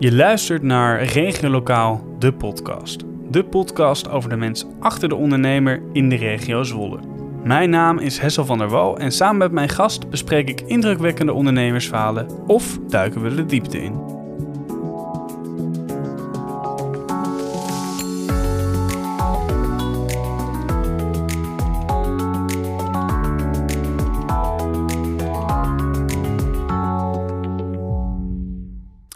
Je 0.00 0.12
luistert 0.14 0.62
naar 0.62 1.02
Regio 1.02 1.48
Lokaal, 1.48 2.04
de 2.18 2.32
podcast. 2.32 3.04
De 3.30 3.44
podcast 3.44 4.08
over 4.08 4.30
de 4.30 4.36
mens 4.36 4.66
achter 4.78 5.08
de 5.08 5.14
ondernemer 5.14 5.82
in 5.92 6.08
de 6.08 6.16
regio 6.16 6.62
Zwolle. 6.62 6.98
Mijn 7.44 7.70
naam 7.70 7.98
is 7.98 8.18
Hessel 8.18 8.44
van 8.44 8.58
der 8.58 8.68
Wal 8.68 8.98
en 8.98 9.12
samen 9.12 9.38
met 9.38 9.52
mijn 9.52 9.68
gast 9.68 10.10
bespreek 10.10 10.48
ik 10.48 10.60
indrukwekkende 10.60 11.32
ondernemersverhalen 11.32 12.26
of 12.46 12.78
duiken 12.88 13.22
we 13.22 13.34
de 13.34 13.46
diepte 13.46 13.82
in. 13.82 14.19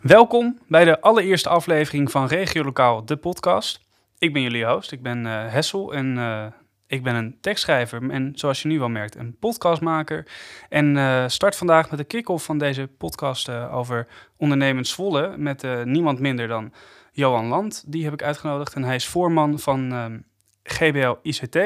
Welkom 0.05 0.59
bij 0.67 0.85
de 0.85 1.01
allereerste 1.01 1.49
aflevering 1.49 2.11
van 2.11 2.27
Regio 2.27 2.65
Lokaal, 2.65 3.05
de 3.05 3.17
podcast. 3.17 3.81
Ik 4.19 4.33
ben 4.33 4.43
jullie 4.43 4.65
host, 4.67 4.93
ik 4.93 5.03
ben 5.03 5.27
uh, 5.27 5.53
Hessel 5.53 5.95
en 5.95 6.17
uh, 6.17 6.47
ik 6.87 7.03
ben 7.03 7.15
een 7.15 7.39
tekstschrijver 7.41 8.11
en 8.11 8.33
zoals 8.35 8.63
je 8.63 8.69
nu 8.69 8.79
wel 8.79 8.89
merkt, 8.89 9.17
een 9.17 9.37
podcastmaker. 9.39 10.27
En 10.69 10.97
uh, 10.97 11.29
start 11.29 11.57
vandaag 11.57 11.91
met 11.91 11.99
de 11.99 12.05
kick-off 12.05 12.45
van 12.45 12.59
deze 12.59 12.87
podcast 12.99 13.51
over 13.51 14.07
ondernemend 14.37 14.87
Zwolle 14.87 15.37
met 15.37 15.67
niemand 15.85 16.19
minder 16.19 16.49
dan 16.49 16.73
Johan 17.13 17.47
Land. 17.47 17.85
Die 17.87 18.05
heb 18.05 18.13
ik 18.13 18.23
uitgenodigd 18.23 18.75
en 18.75 18.85
hij 18.85 18.95
is 18.95 19.07
voorman 19.07 19.59
van 19.59 19.93
ehm, 19.93 20.19
GBL 20.63 21.15
ICT. 21.23 21.57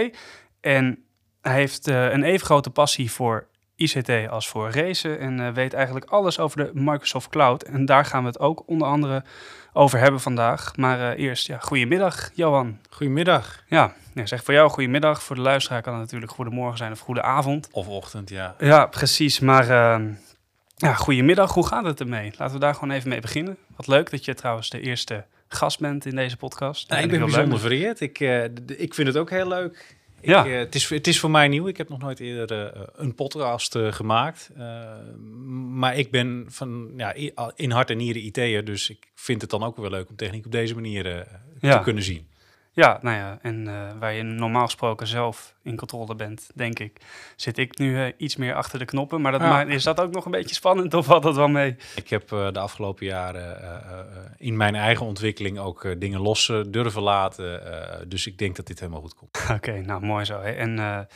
En 0.61 1.05
hij 1.41 1.55
heeft 1.55 1.87
een 1.87 2.23
even 2.23 2.47
grote 2.47 2.71
passie 2.71 3.13
voor 3.13 3.47
ICT 3.79 4.29
als 4.29 4.49
voor 4.49 4.71
racen 4.71 5.19
en 5.19 5.39
uh, 5.39 5.49
weet 5.49 5.73
eigenlijk 5.73 6.07
alles 6.11 6.39
over 6.39 6.57
de 6.57 6.71
Microsoft 6.75 7.29
Cloud. 7.29 7.63
En 7.63 7.85
daar 7.85 8.05
gaan 8.05 8.21
we 8.23 8.29
het 8.29 8.39
ook 8.39 8.63
onder 8.67 8.89
andere 8.89 9.25
over 9.73 9.99
hebben 9.99 10.21
vandaag. 10.21 10.77
Maar 10.77 10.99
uh, 10.99 11.25
eerst, 11.25 11.47
ja, 11.47 11.59
goedemiddag 11.59 12.31
Johan. 12.35 12.79
Goedemiddag. 12.91 13.63
Ja, 13.67 13.95
ja, 14.15 14.27
zeg 14.27 14.45
voor 14.45 14.55
jou 14.55 14.71
goedemiddag. 14.71 15.23
Voor 15.23 15.37
de 15.37 15.43
luisteraar 15.43 15.83
kan 15.83 15.93
het 15.93 16.03
natuurlijk 16.03 16.33
goedemorgen 16.33 16.79
zijn 16.79 16.93
of 16.93 16.99
goede 16.99 17.23
avond. 17.23 17.69
Of 17.73 17.89
ochtend, 17.89 18.29
ja. 18.29 18.55
Ja, 18.59 18.87
precies. 18.87 19.41
Maar 19.41 19.63
uh, 19.63 20.07
ja, 20.77 20.95
goedemiddag. 20.95 21.55
Hoe 21.55 21.67
gaat 21.67 21.85
het 21.85 22.01
ermee? 22.01 22.33
Laten 22.37 22.55
we 22.55 22.61
daar 22.61 22.75
gewoon 22.75 22.91
even 22.91 23.09
mee 23.09 23.21
beginnen. 23.21 23.57
Wat 23.77 23.87
leuk 23.87 24.11
dat 24.11 24.25
je 24.25 24.35
trouwens 24.35 24.71
de 24.71 24.81
eerste 24.81 25.25
gast 25.49 25.81
bent 25.81 26.07
in 26.07 26.17
deze 26.17 26.37
podcast. 26.37 26.89
Nou, 26.89 27.03
ik 27.03 27.11
ben 27.11 27.21
bijzonder 27.21 27.59
vereerd. 27.59 28.01
Ik, 28.01 28.19
ik 28.67 28.95
vind 28.95 29.09
het 29.09 29.17
ook 29.17 29.31
heel 29.31 29.49
leuk. 29.49 29.98
Ja. 30.21 30.45
Ik, 30.45 30.51
uh, 30.51 30.59
het, 30.59 30.75
is, 30.75 30.89
het 30.89 31.07
is 31.07 31.21
voor 31.21 31.31
mij 31.31 31.49
nieuw. 31.49 31.67
Ik 31.67 31.77
heb 31.77 31.89
nog 31.89 31.99
nooit 31.99 32.21
eerder 32.21 32.77
uh, 32.77 32.83
een 32.95 33.15
podcast 33.15 33.75
uh, 33.75 33.93
gemaakt. 33.93 34.51
maar 35.71 35.97
ik 35.97 36.11
ben 36.11 36.47
van, 36.49 36.93
ja, 36.97 37.15
in 37.57 37.71
hart 37.71 37.91
en 37.91 37.97
nieren 37.97 38.23
IT'er. 38.23 38.65
Dus 38.65 38.91
ik 38.91 39.11
vind 39.15 39.41
het 39.41 39.51
dan 39.51 39.63
ook 39.63 39.77
wel 39.77 39.91
leuk 39.91 40.09
om 40.09 40.17
techniek 40.17 40.47
op 40.47 40.53
deze 40.53 40.75
manier 40.75 41.27
ja. 41.61 41.77
te 41.77 41.83
kunnen 41.83 42.03
zien. 42.03 42.28
Ja, 42.79 42.99
nou 43.03 43.17
ja, 43.17 43.39
en 43.43 43.67
uh, 43.67 43.91
waar 43.99 44.13
je 44.13 44.23
normaal 44.23 44.65
gesproken 44.65 45.07
zelf 45.07 45.55
in 45.63 45.77
controle 45.77 46.15
bent, 46.15 46.51
denk 46.55 46.79
ik, 46.79 47.01
zit 47.37 47.59
ik 47.59 47.79
nu 47.79 48.05
uh, 48.05 48.13
iets 48.17 48.37
meer 48.37 48.55
achter 48.55 48.79
de 48.79 48.85
knoppen. 48.85 49.21
Maar 49.21 49.33
dat 49.33 49.41
ja. 49.41 49.63
is 49.63 49.83
dat 49.83 50.01
ook 50.01 50.13
nog 50.13 50.25
een 50.25 50.31
beetje 50.31 50.55
spannend 50.55 50.95
of 50.95 51.07
valt 51.07 51.23
dat 51.23 51.37
wel 51.37 51.49
mee? 51.49 51.77
Ik 51.95 52.09
heb 52.09 52.33
uh, 52.33 52.53
de 52.53 52.59
afgelopen 52.59 53.07
jaren 53.07 53.57
in 54.37 54.57
mijn 54.57 54.75
eigen 54.75 55.07
ontwikkeling 55.07 55.59
ook 55.59 55.95
dingen 55.99 56.21
los 56.21 56.53
durven 56.69 57.03
laten. 57.03 57.61
dus 58.09 58.27
ik 58.27 58.39
denk 58.39 58.57
dat 58.57 58.67
dit 58.67 58.81
helemaal 58.81 59.01
goed 59.01 59.15
komt. 59.15 59.37
Oké, 59.43 59.53
okay, 59.53 59.81
nou 59.81 60.05
mooi 60.05 60.25
zo. 60.25 60.41
Hè. 60.41 60.51
En 60.51 61.09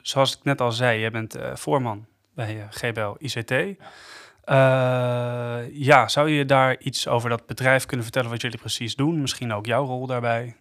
zoals 0.00 0.36
ik 0.36 0.44
net 0.44 0.60
al 0.60 0.72
zei, 0.72 1.00
je 1.00 1.10
bent 1.10 1.36
voorman 1.54 2.06
bij 2.34 2.66
GBL 2.70 3.14
ICT. 3.18 3.50
Ja. 3.50 3.76
ja, 5.72 6.08
zou 6.08 6.30
je 6.30 6.44
daar 6.44 6.78
iets 6.78 7.08
over 7.08 7.30
dat 7.30 7.46
bedrijf 7.46 7.86
kunnen 7.86 8.04
vertellen 8.04 8.30
wat 8.30 8.40
jullie 8.40 8.58
precies 8.58 8.96
doen? 8.96 9.20
Misschien 9.20 9.52
ook 9.52 9.66
jouw 9.66 9.84
rol 9.84 10.06
daarbij? 10.06 10.56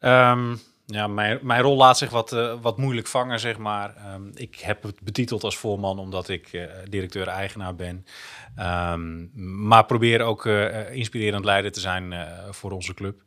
Um, 0.00 0.60
ja, 0.86 1.06
mijn, 1.06 1.38
mijn 1.42 1.62
rol 1.62 1.76
laat 1.76 1.98
zich 1.98 2.10
wat, 2.10 2.32
uh, 2.32 2.54
wat 2.60 2.78
moeilijk 2.78 3.06
vangen, 3.06 3.40
zeg 3.40 3.58
maar. 3.58 3.94
Um, 4.14 4.30
ik 4.34 4.56
heb 4.56 4.82
het 4.82 5.00
betiteld 5.00 5.44
als 5.44 5.56
voorman 5.56 5.98
omdat 5.98 6.28
ik 6.28 6.52
uh, 6.52 6.64
directeur-eigenaar 6.88 7.74
ben. 7.74 8.06
Um, 8.92 9.30
maar 9.68 9.84
probeer 9.84 10.20
ook 10.20 10.44
uh, 10.44 10.94
inspirerend 10.94 11.44
leider 11.44 11.72
te 11.72 11.80
zijn 11.80 12.14
voor 12.50 12.70
onze 12.70 12.94
club. 12.94 13.22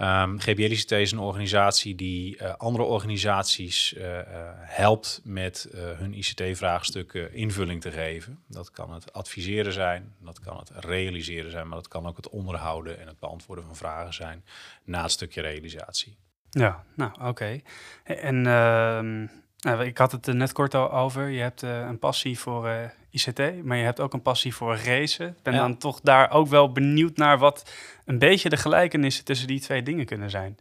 Um, 0.00 0.40
GBL-ICT 0.40 0.90
is 0.90 1.12
een 1.12 1.18
organisatie 1.18 1.94
die 1.94 2.36
uh, 2.36 2.54
andere 2.56 2.84
organisaties 2.84 3.92
uh, 3.92 4.02
uh, 4.02 4.22
helpt 4.54 5.20
met 5.24 5.68
hun 5.72 6.14
ICT-vraagstukken 6.14 7.34
invulling 7.34 7.80
te 7.80 7.90
geven. 7.90 8.38
Dat 8.46 8.70
kan 8.70 8.92
het 8.92 9.12
adviseren 9.12 9.72
zijn, 9.72 10.14
dat 10.18 10.40
kan 10.40 10.56
het 10.56 10.70
realiseren 10.74 11.50
zijn, 11.50 11.68
maar 11.68 11.76
dat 11.76 11.88
kan 11.88 12.06
ook 12.06 12.16
het 12.16 12.28
onderhouden 12.28 13.00
en 13.00 13.06
het 13.06 13.18
beantwoorden 13.18 13.64
van 13.64 13.76
vragen 13.76 14.14
zijn 14.14 14.44
na 14.84 15.02
het 15.02 15.10
stukje 15.10 15.40
realisatie. 15.40 16.16
Ja, 16.50 16.84
nou 16.94 17.10
oké. 17.22 17.60
En 18.04 18.46
ehm, 18.46 19.26
nou, 19.58 19.84
ik 19.84 19.98
had 19.98 20.12
het 20.12 20.26
er 20.26 20.34
net 20.34 20.52
kort 20.52 20.74
al 20.74 20.92
over. 20.92 21.28
Je 21.28 21.40
hebt 21.40 21.62
een 21.62 21.98
passie 21.98 22.38
voor 22.38 22.92
ICT, 23.10 23.64
maar 23.64 23.76
je 23.76 23.84
hebt 23.84 24.00
ook 24.00 24.12
een 24.12 24.22
passie 24.22 24.54
voor 24.54 24.76
racen. 24.76 25.28
Ik 25.28 25.42
ben 25.42 25.54
ja. 25.54 25.60
dan 25.60 25.76
toch 25.76 26.00
daar 26.00 26.30
ook 26.30 26.48
wel 26.48 26.72
benieuwd 26.72 27.16
naar 27.16 27.38
wat 27.38 27.70
een 28.04 28.18
beetje 28.18 28.48
de 28.48 28.56
gelijkenissen 28.56 29.24
tussen 29.24 29.46
die 29.46 29.60
twee 29.60 29.82
dingen 29.82 30.06
kunnen 30.06 30.30
zijn. 30.30 30.58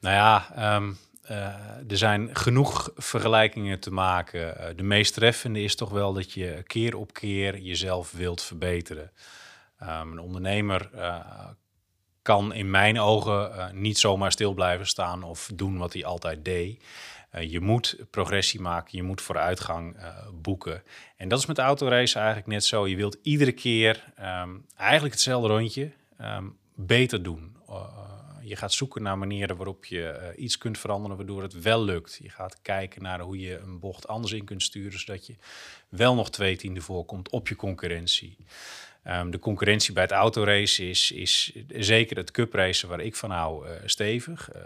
Nou 0.00 0.14
ja, 0.14 0.76
um, 0.76 0.98
uh, 1.30 1.36
er 1.88 1.96
zijn 1.96 2.36
genoeg 2.36 2.90
vergelijkingen 2.96 3.80
te 3.80 3.90
maken. 3.90 4.40
Uh, 4.40 4.66
de 4.76 4.82
meest 4.82 5.14
treffende 5.14 5.62
is 5.62 5.76
toch 5.76 5.90
wel 5.90 6.12
dat 6.12 6.32
je 6.32 6.62
keer 6.66 6.96
op 6.96 7.12
keer 7.12 7.58
jezelf 7.58 8.12
wilt 8.12 8.42
verbeteren. 8.42 9.12
Um, 9.82 10.12
een 10.12 10.18
ondernemer 10.18 10.90
uh, 10.94 11.16
kan 12.22 12.52
in 12.52 12.70
mijn 12.70 13.00
ogen 13.00 13.70
niet 13.72 13.98
zomaar 13.98 14.32
stil 14.32 14.54
blijven 14.54 14.86
staan 14.86 15.22
of 15.22 15.50
doen 15.54 15.78
wat 15.78 15.92
hij 15.92 16.04
altijd 16.04 16.44
deed. 16.44 16.84
Uh, 17.34 17.50
je 17.50 17.60
moet 17.60 17.96
progressie 18.10 18.60
maken, 18.60 18.98
je 18.98 19.02
moet 19.02 19.20
vooruitgang 19.20 19.96
uh, 19.96 20.28
boeken. 20.34 20.82
En 21.16 21.28
dat 21.28 21.38
is 21.38 21.46
met 21.46 21.56
de 21.56 21.62
autorace 21.62 22.16
eigenlijk 22.16 22.46
net 22.46 22.64
zo. 22.64 22.86
Je 22.86 22.96
wilt 22.96 23.18
iedere 23.22 23.52
keer 23.52 24.04
um, 24.20 24.64
eigenlijk 24.76 25.14
hetzelfde 25.14 25.48
rondje 25.48 25.92
um, 26.20 26.56
beter 26.74 27.22
doen. 27.22 27.56
Uh, 27.68 28.06
je 28.42 28.56
gaat 28.56 28.72
zoeken 28.72 29.02
naar 29.02 29.18
manieren 29.18 29.56
waarop 29.56 29.84
je 29.84 30.32
iets 30.36 30.58
kunt 30.58 30.78
veranderen 30.78 31.16
waardoor 31.16 31.42
het 31.42 31.62
wel 31.62 31.84
lukt. 31.84 32.18
Je 32.22 32.30
gaat 32.30 32.62
kijken 32.62 33.02
naar 33.02 33.20
hoe 33.20 33.38
je 33.38 33.58
een 33.58 33.78
bocht 33.78 34.08
anders 34.08 34.32
in 34.32 34.44
kunt 34.44 34.62
sturen, 34.62 34.98
zodat 34.98 35.26
je 35.26 35.34
wel 35.88 36.14
nog 36.14 36.30
twee 36.30 36.56
tienden 36.56 36.82
voorkomt 36.82 37.30
op 37.30 37.48
je 37.48 37.56
concurrentie. 37.56 38.36
Um, 39.10 39.30
de 39.30 39.38
concurrentie 39.38 39.92
bij 39.92 40.02
het 40.02 40.12
autorace 40.12 40.88
is, 40.88 41.12
is 41.12 41.52
zeker 41.68 42.16
het 42.16 42.30
cupracen 42.30 42.88
waar 42.88 43.00
ik 43.00 43.16
van 43.16 43.30
hou 43.30 43.66
uh, 43.66 43.72
stevig. 43.84 44.48
Uh, 44.56 44.62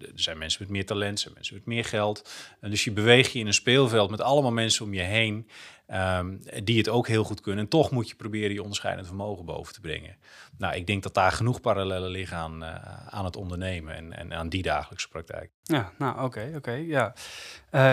er 0.00 0.12
zijn 0.14 0.38
mensen 0.38 0.62
met 0.62 0.70
meer 0.70 0.86
talent, 0.86 1.12
er 1.12 1.18
zijn 1.18 1.34
mensen 1.34 1.54
met 1.54 1.66
meer 1.66 1.84
geld. 1.84 2.30
Uh, 2.60 2.70
dus 2.70 2.84
je 2.84 2.90
beweegt 2.90 3.32
je 3.32 3.38
in 3.38 3.46
een 3.46 3.54
speelveld 3.54 4.10
met 4.10 4.20
allemaal 4.20 4.52
mensen 4.52 4.84
om 4.84 4.94
je 4.94 5.00
heen 5.00 5.48
um, 5.92 6.40
die 6.64 6.78
het 6.78 6.88
ook 6.88 7.08
heel 7.08 7.24
goed 7.24 7.40
kunnen. 7.40 7.64
En 7.64 7.70
toch 7.70 7.90
moet 7.90 8.08
je 8.08 8.14
proberen 8.14 8.52
je 8.52 8.62
onderscheidend 8.62 9.06
vermogen 9.06 9.44
boven 9.44 9.72
te 9.74 9.80
brengen. 9.80 10.16
Nou, 10.58 10.74
ik 10.74 10.86
denk 10.86 11.02
dat 11.02 11.14
daar 11.14 11.32
genoeg 11.32 11.60
parallellen 11.60 12.10
liggen 12.10 12.36
aan, 12.36 12.64
aan 13.10 13.24
het 13.24 13.36
ondernemen 13.36 13.94
en, 13.94 14.16
en 14.16 14.34
aan 14.34 14.48
die 14.48 14.62
dagelijkse 14.62 15.08
praktijk. 15.08 15.50
Ja, 15.62 15.92
nou 15.98 16.24
oké, 16.24 16.52
oké. 16.56 16.72
Ja. 16.72 17.14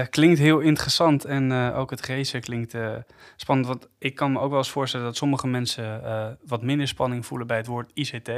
klinkt 0.09 0.39
heel 0.39 0.59
interessant 0.59 1.25
en 1.25 1.51
ook 1.73 1.89
het 1.89 2.05
racen 2.05 2.41
klinkt 2.41 2.75
spannend. 3.35 3.67
Want 3.67 3.87
ik 3.97 4.15
kan 4.15 4.31
me 4.31 4.39
ook 4.39 4.49
wel 4.49 4.57
eens 4.57 4.69
voorstellen 4.69 5.05
dat 5.05 5.15
sommige 5.15 5.47
mensen 5.47 6.37
wat 6.45 6.61
minder 6.61 6.87
spanning 6.87 7.25
voelen 7.25 7.47
bij 7.47 7.57
het 7.57 7.67
woord 7.67 7.91
ICT. 7.93 8.29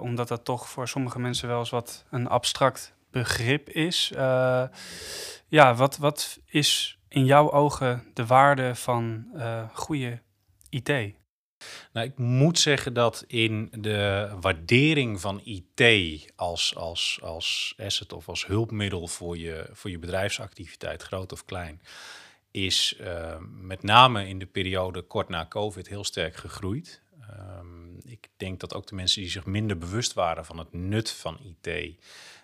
Omdat 0.00 0.28
dat 0.28 0.44
toch 0.44 0.68
voor 0.68 0.88
sommige 0.88 1.18
mensen 1.18 1.48
wel 1.48 1.58
eens 1.58 1.70
wat 1.70 2.04
een 2.10 2.28
abstract 2.28 2.94
begrip 3.10 3.68
is. 3.68 4.12
Ja, 5.48 5.74
wat, 5.74 5.96
wat 5.96 6.38
is 6.46 6.98
in 7.12 7.24
jouw 7.24 7.52
ogen 7.52 8.04
de 8.14 8.26
waarde 8.26 8.74
van 8.74 9.26
uh, 9.34 9.68
goede 9.72 10.20
IT? 10.68 10.88
Nou, 11.92 12.06
ik 12.06 12.18
moet 12.18 12.58
zeggen 12.58 12.94
dat 12.94 13.24
in 13.26 13.68
de 13.78 14.30
waardering 14.40 15.20
van 15.20 15.40
IT 15.44 15.82
als, 16.36 16.76
als, 16.76 17.18
als 17.22 17.74
asset 17.78 18.12
of 18.12 18.28
als 18.28 18.46
hulpmiddel 18.46 19.06
voor 19.06 19.38
je, 19.38 19.68
voor 19.72 19.90
je 19.90 19.98
bedrijfsactiviteit, 19.98 21.02
groot 21.02 21.32
of 21.32 21.44
klein, 21.44 21.82
is 22.50 22.96
uh, 23.00 23.36
met 23.60 23.82
name 23.82 24.28
in 24.28 24.38
de 24.38 24.46
periode 24.46 25.02
kort 25.02 25.28
na 25.28 25.46
COVID 25.46 25.88
heel 25.88 26.04
sterk 26.04 26.36
gegroeid. 26.36 27.02
Um, 27.58 27.98
ik 28.04 28.28
denk 28.36 28.60
dat 28.60 28.74
ook 28.74 28.86
de 28.86 28.94
mensen 28.94 29.20
die 29.20 29.30
zich 29.30 29.46
minder 29.46 29.78
bewust 29.78 30.12
waren 30.12 30.44
van 30.44 30.58
het 30.58 30.72
nut 30.72 31.10
van 31.10 31.38
IT, 31.42 31.96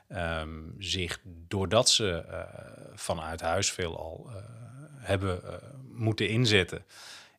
um, 0.08 0.74
zich 0.78 1.20
doordat 1.24 1.90
ze 1.90 2.24
uh, 2.28 2.40
vanuit 2.94 3.40
huis 3.40 3.72
veelal 3.72 4.26
uh, 4.28 4.34
hebben 4.96 5.40
uh, 5.44 5.54
moeten 5.92 6.28
inzetten, 6.28 6.84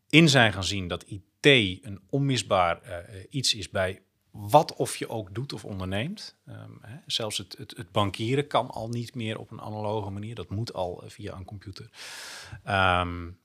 in 0.10 0.30
zijn 0.30 0.54
gaan 0.54 0.64
zien 0.64 0.88
dat 0.88 1.04
IT 1.04 1.26
een 1.86 2.02
onmisbaar 2.10 2.82
iets 3.30 3.54
is 3.54 3.70
bij 3.70 4.02
wat 4.32 4.76
of 4.76 4.96
je 4.96 5.10
ook 5.10 5.36
doet 5.36 5.54
of 5.54 5.66
onderneemt. 5.66 6.36
Um, 6.48 6.78
hè, 6.82 6.98
zelfs 7.06 7.38
het, 7.38 7.56
het, 7.58 7.78
het, 7.78 7.92
bankieren 7.92 8.48
kan 8.48 8.70
al 8.70 8.90
niet 8.90 9.16
meer 9.16 9.40
op 9.40 9.52
een 9.52 9.62
analoge 9.62 10.10
manier. 10.10 10.36
Dat 10.36 10.50
moet 10.50 10.74
al 10.74 11.04
via 11.06 11.36
een 11.36 11.46
computer. 11.46 11.90
Um, 12.68 13.40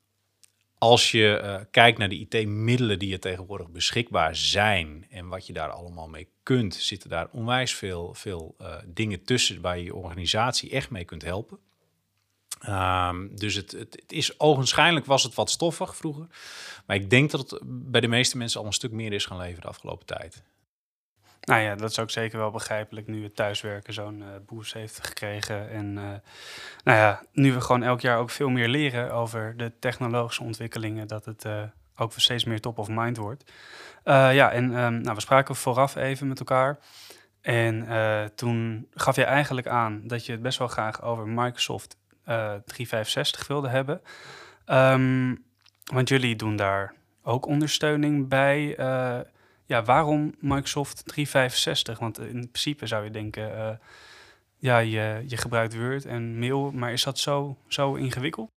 als 0.84 1.10
je 1.10 1.40
uh, 1.42 1.56
kijkt 1.70 1.98
naar 1.98 2.08
de 2.08 2.18
IT-middelen 2.18 2.98
die 2.98 3.12
er 3.12 3.20
tegenwoordig 3.20 3.70
beschikbaar 3.70 4.36
zijn 4.36 5.06
en 5.10 5.28
wat 5.28 5.46
je 5.46 5.52
daar 5.52 5.70
allemaal 5.70 6.08
mee 6.08 6.28
kunt, 6.42 6.74
zitten 6.74 7.10
daar 7.10 7.28
onwijs 7.32 7.74
veel, 7.74 8.14
veel 8.14 8.54
uh, 8.60 8.76
dingen 8.86 9.24
tussen 9.24 9.60
waar 9.60 9.78
je 9.78 9.84
je 9.84 9.94
organisatie 9.94 10.70
echt 10.70 10.90
mee 10.90 11.04
kunt 11.04 11.22
helpen. 11.22 11.58
Um, 12.68 13.36
dus 13.36 13.54
het, 13.54 13.72
het, 13.72 14.04
is 14.06 14.40
ogenschijnlijk 14.40 15.06
was 15.06 15.22
het 15.22 15.34
wat 15.34 15.50
stoffig 15.50 15.96
vroeger. 15.96 16.26
Maar 16.86 16.96
ik 16.96 17.10
denk 17.10 17.30
dat 17.30 17.50
het 17.50 17.60
bij 17.64 18.00
de 18.00 18.08
meeste 18.08 18.36
mensen 18.36 18.60
al 18.60 18.66
een 18.66 18.72
stuk 18.72 18.92
meer 18.92 19.12
is 19.12 19.26
gaan 19.26 19.38
leveren 19.38 19.62
de 19.62 19.68
afgelopen 19.68 20.06
tijd. 20.06 20.42
Nou 21.44 21.60
ja, 21.62 21.74
dat 21.74 21.90
is 21.90 21.98
ook 21.98 22.10
zeker 22.10 22.38
wel 22.38 22.50
begrijpelijk 22.50 23.06
nu 23.06 23.22
het 23.22 23.36
thuiswerken 23.36 23.92
zo'n 23.92 24.18
uh, 24.18 24.26
boost 24.46 24.72
heeft 24.72 25.06
gekregen. 25.06 25.70
En 25.70 25.86
uh, 25.86 26.02
nou 26.84 26.98
ja, 26.98 27.22
nu 27.32 27.52
we 27.52 27.60
gewoon 27.60 27.82
elk 27.82 28.00
jaar 28.00 28.18
ook 28.18 28.30
veel 28.30 28.48
meer 28.48 28.68
leren 28.68 29.12
over 29.12 29.56
de 29.56 29.72
technologische 29.78 30.42
ontwikkelingen, 30.42 31.06
dat 31.06 31.24
het 31.24 31.44
uh, 31.44 31.62
ook 31.96 32.12
steeds 32.16 32.44
meer 32.44 32.60
top 32.60 32.78
of 32.78 32.88
mind 32.88 33.16
wordt. 33.16 33.52
ja, 34.04 34.50
en 34.50 34.64
um, 34.64 35.00
nou, 35.00 35.14
we 35.14 35.20
spraken 35.20 35.56
vooraf 35.56 35.96
even 35.96 36.28
met 36.28 36.38
elkaar. 36.38 36.78
En 37.40 37.86
toen 38.34 38.88
gaf 38.94 39.16
je 39.16 39.24
eigenlijk 39.24 39.66
aan 39.66 40.02
dat 40.04 40.26
je 40.26 40.32
het 40.32 40.42
best 40.42 40.58
wel 40.58 40.68
graag 40.68 41.02
over 41.02 41.28
Microsoft 41.28 41.96
365 42.24 43.46
wilde 43.46 43.68
hebben. 43.68 44.00
Um, 44.66 45.44
want 45.84 46.08
jullie 46.08 46.36
doen 46.36 46.56
daar 46.56 46.94
ook 47.22 47.46
ondersteuning 47.46 48.28
bij 48.28 48.76
ja, 49.66 49.82
waarom 49.82 50.34
Microsoft 50.40 51.02
365? 51.04 51.98
Want 51.98 52.18
in 52.18 52.50
principe 52.50 52.86
zou 52.86 53.04
je 53.04 53.10
denken, 53.10 53.50
uh, 53.50 53.70
ja, 54.56 54.78
je, 54.78 55.24
je 55.26 55.36
gebruikt 55.36 55.76
Word 55.76 56.04
en 56.04 56.38
mail, 56.38 56.70
maar 56.70 56.92
is 56.92 57.02
dat 57.02 57.18
zo, 57.18 57.56
zo 57.68 57.94
ingewikkeld? 57.94 58.50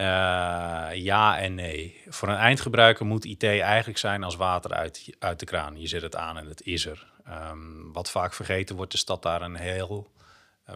Uh, 0.00 0.88
ja 0.94 1.38
en 1.38 1.54
nee. 1.54 2.02
Voor 2.08 2.28
een 2.28 2.36
eindgebruiker 2.36 3.06
moet 3.06 3.24
IT 3.24 3.44
eigenlijk 3.44 3.98
zijn 3.98 4.22
als 4.22 4.36
water 4.36 4.72
uit, 4.72 5.16
uit 5.18 5.40
de 5.40 5.46
kraan. 5.46 5.80
Je 5.80 5.86
zet 5.86 6.02
het 6.02 6.16
aan 6.16 6.38
en 6.38 6.46
het 6.46 6.62
is 6.62 6.86
er. 6.86 7.12
Um, 7.50 7.92
wat 7.92 8.10
vaak 8.10 8.34
vergeten 8.34 8.76
wordt, 8.76 8.94
is 8.94 9.04
dat 9.04 9.22
daar 9.22 9.42
een 9.42 9.56
heel 9.56 10.10
eh, 10.16 10.17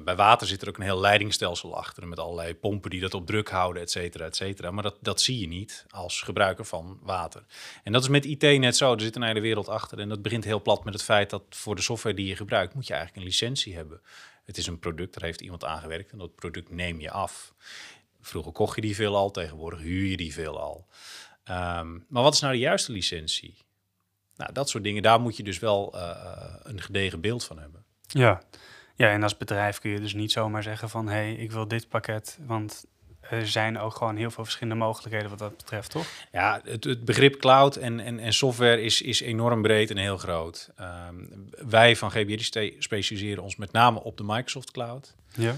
bij 0.03 0.17
water 0.17 0.47
zit 0.47 0.63
er 0.63 0.69
ook 0.69 0.77
een 0.77 0.83
heel 0.83 1.01
leidingstelsel 1.01 1.77
achter 1.77 2.09
met 2.09 2.19
allerlei 2.19 2.55
pompen 2.55 2.91
die 2.91 3.01
dat 3.01 3.15
op 3.15 3.27
druk 3.27 3.51
houden, 3.51 3.83
et 3.83 3.91
cetera, 3.91 4.25
et 4.25 4.37
cetera. 4.37 4.71
Maar 4.71 4.83
dat, 4.83 4.97
dat 5.01 5.21
zie 5.21 5.41
je 5.41 5.49
niet 5.49 5.85
als 5.89 6.21
gebruiker 6.21 6.65
van 6.65 6.99
water. 7.03 7.45
En 7.83 7.93
dat 7.93 8.03
is 8.03 8.09
met 8.09 8.25
IT 8.25 8.43
net 8.43 8.77
zo. 8.77 8.95
Er 8.95 9.01
zit 9.01 9.17
een 9.17 9.23
hele 9.23 9.41
wereld 9.41 9.69
achter. 9.69 9.99
En 9.99 10.09
dat 10.09 10.23
begint 10.23 10.45
heel 10.45 10.63
plat 10.63 10.85
met 10.85 10.95
het 10.95 11.03
feit 11.03 11.31
dat 11.31 11.43
voor 11.49 11.75
de 11.75 11.83
software 11.83 12.17
die 12.17 12.27
je 12.27 12.37
gebruikt, 12.37 12.75
moet 12.75 12.87
je 12.87 12.95
eigenlijk 12.95 13.23
een 13.23 13.31
licentie 13.31 13.75
hebben. 13.75 14.01
Het 14.45 14.57
is 14.57 14.67
een 14.67 14.79
product, 14.79 15.15
daar 15.15 15.25
heeft 15.25 15.41
iemand 15.41 15.65
aan 15.65 15.81
gewerkt 15.81 16.13
en 16.13 16.19
dat 16.19 16.35
product 16.35 16.71
neem 16.71 17.01
je 17.01 17.11
af. 17.11 17.55
Vroeger 18.21 18.53
kocht 18.53 18.75
je 18.75 18.81
die 18.81 18.95
veel 18.95 19.17
al, 19.17 19.31
tegenwoordig 19.31 19.81
huur 19.81 20.11
je 20.11 20.17
die 20.17 20.33
veel 20.33 20.61
al. 20.61 20.87
Um, 21.51 22.05
maar 22.09 22.23
wat 22.23 22.35
is 22.35 22.41
nou 22.41 22.53
de 22.53 22.59
juiste 22.59 22.93
licentie? 22.93 23.57
Nou, 24.37 24.53
dat 24.53 24.69
soort 24.69 24.85
dingen, 24.85 25.03
daar 25.03 25.21
moet 25.21 25.37
je 25.37 25.43
dus 25.43 25.59
wel 25.59 25.97
uh, 25.97 26.55
een 26.63 26.81
gedegen 26.81 27.21
beeld 27.21 27.45
van 27.45 27.59
hebben. 27.59 27.85
Ja, 28.07 28.43
ja, 28.95 29.09
en 29.09 29.23
als 29.23 29.37
bedrijf 29.37 29.79
kun 29.79 29.91
je 29.91 30.01
dus 30.01 30.15
niet 30.15 30.33
zomaar 30.33 30.63
zeggen 30.63 30.89
van 30.89 31.07
hé, 31.07 31.13
hey, 31.13 31.35
ik 31.35 31.53
wil 31.53 31.69
dit 31.69 31.89
pakket, 31.89 32.39
want 32.47 32.85
er 33.21 33.49
zijn 33.49 33.79
ook 33.79 33.95
gewoon 33.95 34.17
heel 34.17 34.31
veel 34.31 34.45
verschillende 34.45 34.85
mogelijkheden 34.85 35.31
wat 35.31 35.39
dat 35.39 35.57
betreft, 35.57 35.91
toch? 35.91 36.07
Ja, 36.33 36.61
het, 36.65 36.85
het 36.85 37.05
begrip 37.05 37.37
cloud 37.37 37.77
en, 37.77 38.01
en, 38.01 38.19
en 38.19 38.33
software 38.33 38.83
is, 38.83 39.03
is 39.03 39.21
enorm 39.21 39.63
breed 39.63 39.91
en 39.91 39.97
heel 39.97 40.19
groot. 40.19 40.71
Um, 41.09 41.49
wij 41.69 41.97
van 41.97 42.11
GBD 42.11 42.73
specialiseren 42.79 43.43
ons 43.43 43.57
met 43.57 43.73
name 43.73 44.03
op 44.03 44.17
de 44.17 44.25
Microsoft 44.25 44.71
Cloud. 44.71 45.15
Ja. 45.35 45.55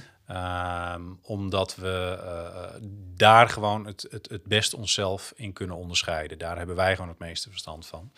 Um, 0.95 1.19
omdat 1.23 1.77
we 1.77 2.19
uh, 2.25 2.89
daar 3.17 3.49
gewoon 3.49 3.87
het, 3.87 4.07
het, 4.11 4.29
het 4.29 4.45
best 4.45 4.75
onszelf 4.75 5.33
in 5.37 5.53
kunnen 5.53 5.77
onderscheiden. 5.77 6.39
Daar 6.39 6.57
hebben 6.57 6.77
wij 6.77 6.95
gewoon 6.95 7.11
het 7.11 7.19
meeste 7.19 7.51
verstand 7.51 7.87
van. 7.87 8.13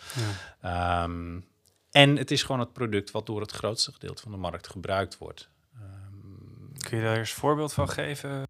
Ja. 0.63 1.03
Um, 1.03 1.45
en 1.97 2.17
het 2.17 2.31
is 2.31 2.43
gewoon 2.43 2.61
het 2.61 2.73
product 2.73 3.11
wat 3.11 3.27
door 3.27 3.41
het 3.41 3.53
grootste 3.53 3.93
gedeelte 3.93 4.23
van 4.23 4.31
de 4.31 4.37
markt 4.37 4.69
gebruikt 4.69 5.19
wordt. 5.19 5.49
Um, 5.75 6.73
Kun 6.79 6.99
je 6.99 7.05
daar 7.05 7.19
eens 7.19 7.31
een 7.31 7.37
voorbeeld 7.37 7.73
van 7.73 7.89
geven? 7.89 8.43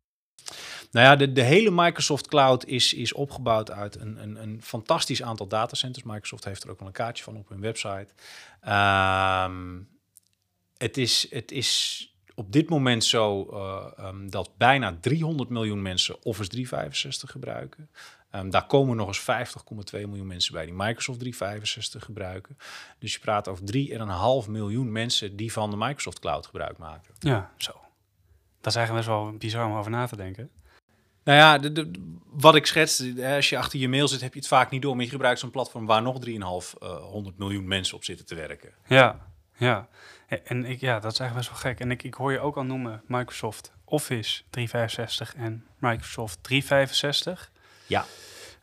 Nou 0.90 1.06
ja, 1.06 1.16
de, 1.16 1.32
de 1.32 1.42
hele 1.42 1.70
Microsoft 1.70 2.28
Cloud 2.28 2.64
is, 2.64 2.94
is 2.94 3.12
opgebouwd 3.12 3.70
uit 3.70 3.96
een, 4.00 4.22
een, 4.22 4.42
een 4.42 4.62
fantastisch 4.62 5.22
aantal 5.22 5.46
datacenters. 5.46 6.04
Microsoft 6.04 6.44
heeft 6.44 6.64
er 6.64 6.70
ook 6.70 6.78
wel 6.78 6.88
een 6.88 6.94
kaartje 6.94 7.24
van 7.24 7.36
op 7.36 7.48
hun 7.48 7.60
website. 7.60 8.08
Um, 8.68 9.88
het, 10.76 10.96
is, 10.96 11.26
het 11.30 11.52
is 11.52 12.00
op 12.34 12.52
dit 12.52 12.68
moment 12.68 13.04
zo 13.04 13.48
uh, 13.52 14.06
um, 14.06 14.30
dat 14.30 14.50
bijna 14.56 14.96
300 15.00 15.48
miljoen 15.48 15.82
mensen 15.82 16.22
Office 16.22 16.48
365 16.48 17.30
gebruiken. 17.30 17.90
Um, 18.36 18.50
daar 18.50 18.66
komen 18.66 18.96
nog 18.96 19.06
eens 19.06 19.54
50,2 19.94 20.00
miljoen 20.00 20.26
mensen 20.26 20.52
bij 20.52 20.64
die 20.64 20.74
Microsoft 20.74 21.18
365 21.18 22.04
gebruiken. 22.04 22.58
Dus 22.98 23.12
je 23.12 23.18
praat 23.18 23.48
over 23.48 23.64
3,5 24.44 24.50
miljoen 24.50 24.92
mensen 24.92 25.36
die 25.36 25.52
van 25.52 25.70
de 25.70 25.76
Microsoft 25.76 26.18
Cloud 26.18 26.46
gebruik 26.46 26.78
maken. 26.78 27.14
Ja, 27.18 27.50
zo. 27.56 27.72
Dat 28.60 28.74
is 28.74 28.74
eigenlijk 28.74 29.06
best 29.06 29.18
wel 29.18 29.32
bizar 29.32 29.66
om 29.66 29.76
over 29.76 29.90
na 29.90 30.06
te 30.06 30.16
denken. 30.16 30.50
Nou 31.24 31.38
ja, 31.38 31.58
de, 31.58 31.72
de, 31.72 31.90
wat 32.24 32.54
ik 32.54 32.66
schets, 32.66 33.04
als 33.22 33.48
je 33.48 33.58
achter 33.58 33.78
je 33.78 33.88
mail 33.88 34.08
zit, 34.08 34.20
heb 34.20 34.32
je 34.32 34.38
het 34.38 34.48
vaak 34.48 34.70
niet 34.70 34.82
door. 34.82 34.96
Maar 34.96 35.04
je 35.04 35.10
gebruikt 35.10 35.40
zo'n 35.40 35.50
platform 35.50 35.86
waar 35.86 36.02
nog 36.02 36.18
3,5 36.26 36.32
uh, 36.32 36.38
100 36.96 37.38
miljoen 37.38 37.68
mensen 37.68 37.96
op 37.96 38.04
zitten 38.04 38.26
te 38.26 38.34
werken. 38.34 38.72
Ja, 38.86 39.26
ja. 39.56 39.88
En 40.44 40.64
ik, 40.64 40.80
ja, 40.80 41.00
dat 41.00 41.12
is 41.12 41.18
eigenlijk 41.18 41.48
best 41.48 41.62
wel 41.62 41.72
gek. 41.72 41.80
En 41.80 41.90
ik, 41.90 42.02
ik 42.02 42.14
hoor 42.14 42.32
je 42.32 42.40
ook 42.40 42.56
al 42.56 42.64
noemen 42.64 43.02
Microsoft 43.06 43.72
Office 43.84 44.42
365 44.50 45.34
en 45.34 45.66
Microsoft 45.78 46.38
365. 46.42 47.50
Ja. 47.86 48.04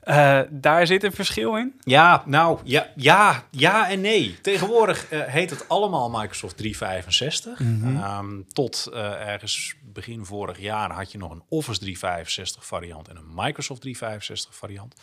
Uh, 0.05 0.41
daar 0.49 0.87
zit 0.87 1.03
een 1.03 1.11
verschil 1.11 1.57
in? 1.57 1.73
Ja, 1.83 2.23
nou, 2.25 2.59
ja, 2.63 2.91
ja, 2.95 3.47
ja 3.51 3.89
en 3.89 4.01
nee. 4.01 4.41
Tegenwoordig 4.41 5.11
uh, 5.11 5.23
heet 5.23 5.49
het 5.49 5.69
allemaal 5.69 6.09
Microsoft 6.09 6.57
365. 6.57 7.59
Mm 7.59 7.81
-hmm. 7.81 8.17
um, 8.17 8.45
tot 8.53 8.89
uh, 8.93 9.27
ergens 9.27 9.75
begin 9.83 10.25
vorig 10.25 10.59
jaar 10.59 10.91
had 10.91 11.11
je 11.11 11.17
nog 11.17 11.31
een 11.31 11.43
Office 11.49 11.79
365 11.79 12.65
variant 12.65 13.07
en 13.07 13.15
een 13.15 13.27
Microsoft 13.35 13.81
365 13.81 14.55
variant. 14.55 14.95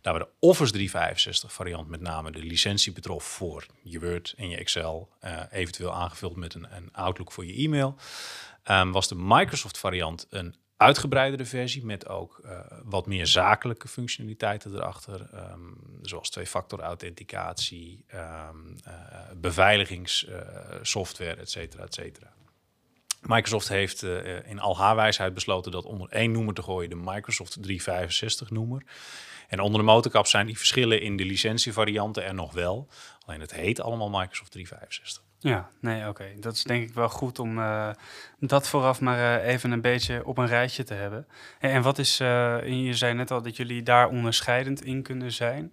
Daar 0.00 0.14
we 0.14 0.20
de 0.20 0.28
Office 0.38 0.72
365 0.72 1.52
variant 1.52 1.88
met 1.88 2.00
name 2.00 2.30
de 2.30 2.42
licentie 2.42 2.92
betrof 2.92 3.24
voor 3.24 3.66
je 3.82 4.00
Word 4.00 4.34
en 4.36 4.48
je 4.48 4.56
Excel, 4.56 5.08
eventueel 5.50 5.94
aangevuld 5.94 6.36
met 6.36 6.54
een, 6.54 6.66
een 6.70 6.88
Outlook 6.92 7.32
voor 7.32 7.46
je 7.46 7.54
e-mail. 7.54 7.96
Um, 8.70 8.92
was 8.92 9.08
de 9.08 9.14
Microsoft 9.14 9.78
variant 9.78 10.26
een 10.30 10.54
uitgebreidere 10.76 11.44
versie 11.44 11.84
met 11.84 12.08
ook 12.08 12.40
uh, 12.44 12.60
wat 12.84 13.06
meer 13.06 13.26
zakelijke 13.26 13.88
functionaliteiten 13.88 14.74
erachter, 14.74 15.28
um, 15.52 15.76
zoals 16.02 16.30
twee-factor 16.30 16.80
authenticatie, 16.80 18.04
um, 18.14 18.76
uh, 18.86 18.92
beveiligingssoftware, 19.36 21.36
et 21.36 21.50
cetera, 21.50 21.82
et 21.82 21.94
cetera. 21.94 22.34
Microsoft 23.20 23.68
heeft 23.68 24.02
uh, 24.02 24.48
in 24.48 24.58
al 24.58 24.78
haar 24.78 24.96
wijsheid 24.96 25.34
besloten 25.34 25.72
dat 25.72 25.84
onder 25.84 26.08
één 26.08 26.32
noemer 26.32 26.54
te 26.54 26.62
gooien, 26.62 26.90
de 26.90 26.96
Microsoft 26.96 27.52
365 27.52 28.50
noemer. 28.50 28.82
En 29.48 29.60
onder 29.60 29.80
de 29.80 29.86
motorkap 29.86 30.26
zijn 30.26 30.46
die 30.46 30.58
verschillen 30.58 31.00
in 31.00 31.16
de 31.16 31.24
licentievarianten 31.24 32.24
er 32.24 32.34
nog 32.34 32.52
wel. 32.52 32.88
Alleen 33.26 33.40
het 33.40 33.54
heet 33.54 33.80
allemaal 33.80 34.10
Microsoft 34.10 34.50
365. 34.50 35.25
Ja, 35.38 35.68
nee, 35.80 36.08
oké. 36.08 36.24
Dat 36.40 36.54
is 36.54 36.62
denk 36.62 36.88
ik 36.88 36.94
wel 36.94 37.08
goed 37.08 37.38
om 37.38 37.58
uh, 37.58 37.90
dat 38.38 38.68
vooraf 38.68 39.00
maar 39.00 39.40
uh, 39.42 39.52
even 39.52 39.70
een 39.70 39.80
beetje 39.80 40.24
op 40.24 40.38
een 40.38 40.46
rijtje 40.46 40.84
te 40.84 40.94
hebben. 40.94 41.26
En, 41.58 41.82
wat 41.82 41.98
is, 41.98 42.20
uh, 42.20 42.58
je 42.66 42.94
zei 42.94 43.14
net 43.14 43.30
al 43.30 43.42
dat 43.42 43.56
jullie 43.56 43.82
daar 43.82 44.08
onderscheidend 44.08 44.84
in 44.84 45.02
kunnen 45.02 45.32
zijn. 45.32 45.72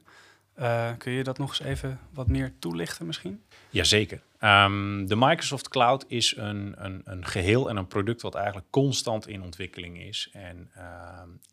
kun 0.98 1.12
je 1.12 1.24
dat 1.24 1.38
nog 1.38 1.50
eens 1.50 1.62
even 1.62 2.00
wat 2.14 2.28
meer 2.28 2.54
toelichten 2.60 3.06
misschien? 3.06 3.44
Jazeker. 3.70 4.22
Um, 4.40 5.08
de 5.08 5.16
Microsoft 5.16 5.70
Cloud 5.70 6.06
is 6.08 6.36
een, 6.38 6.74
een, 6.78 7.02
een 7.06 7.26
geheel 7.26 7.70
en 7.70 7.78
een 7.78 7.88
product 7.88 8.22
wat 8.22 8.36
eigenlijk 8.36 8.68
constant 8.70 9.28
in 9.28 9.42
ontwikkeling 9.42 10.02
is. 10.02 10.30
En 10.34 10.72
uh, 10.78 10.84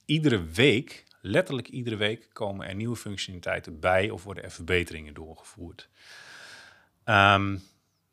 iedere 0.05 0.45
week, 0.45 1.05
letterlijk 1.21 1.69
iedere 1.69 1.97
week, 1.97 2.29
komen 2.33 2.69
er 2.69 2.75
nieuwe 2.75 2.97
functionaliteiten 2.97 3.81
bij 3.81 4.11
of 4.11 4.25
worden 4.25 4.45
er 4.45 4.51
verbeteringen 4.51 5.15
doorgevoerd. 5.15 5.89
Um, 7.05 7.63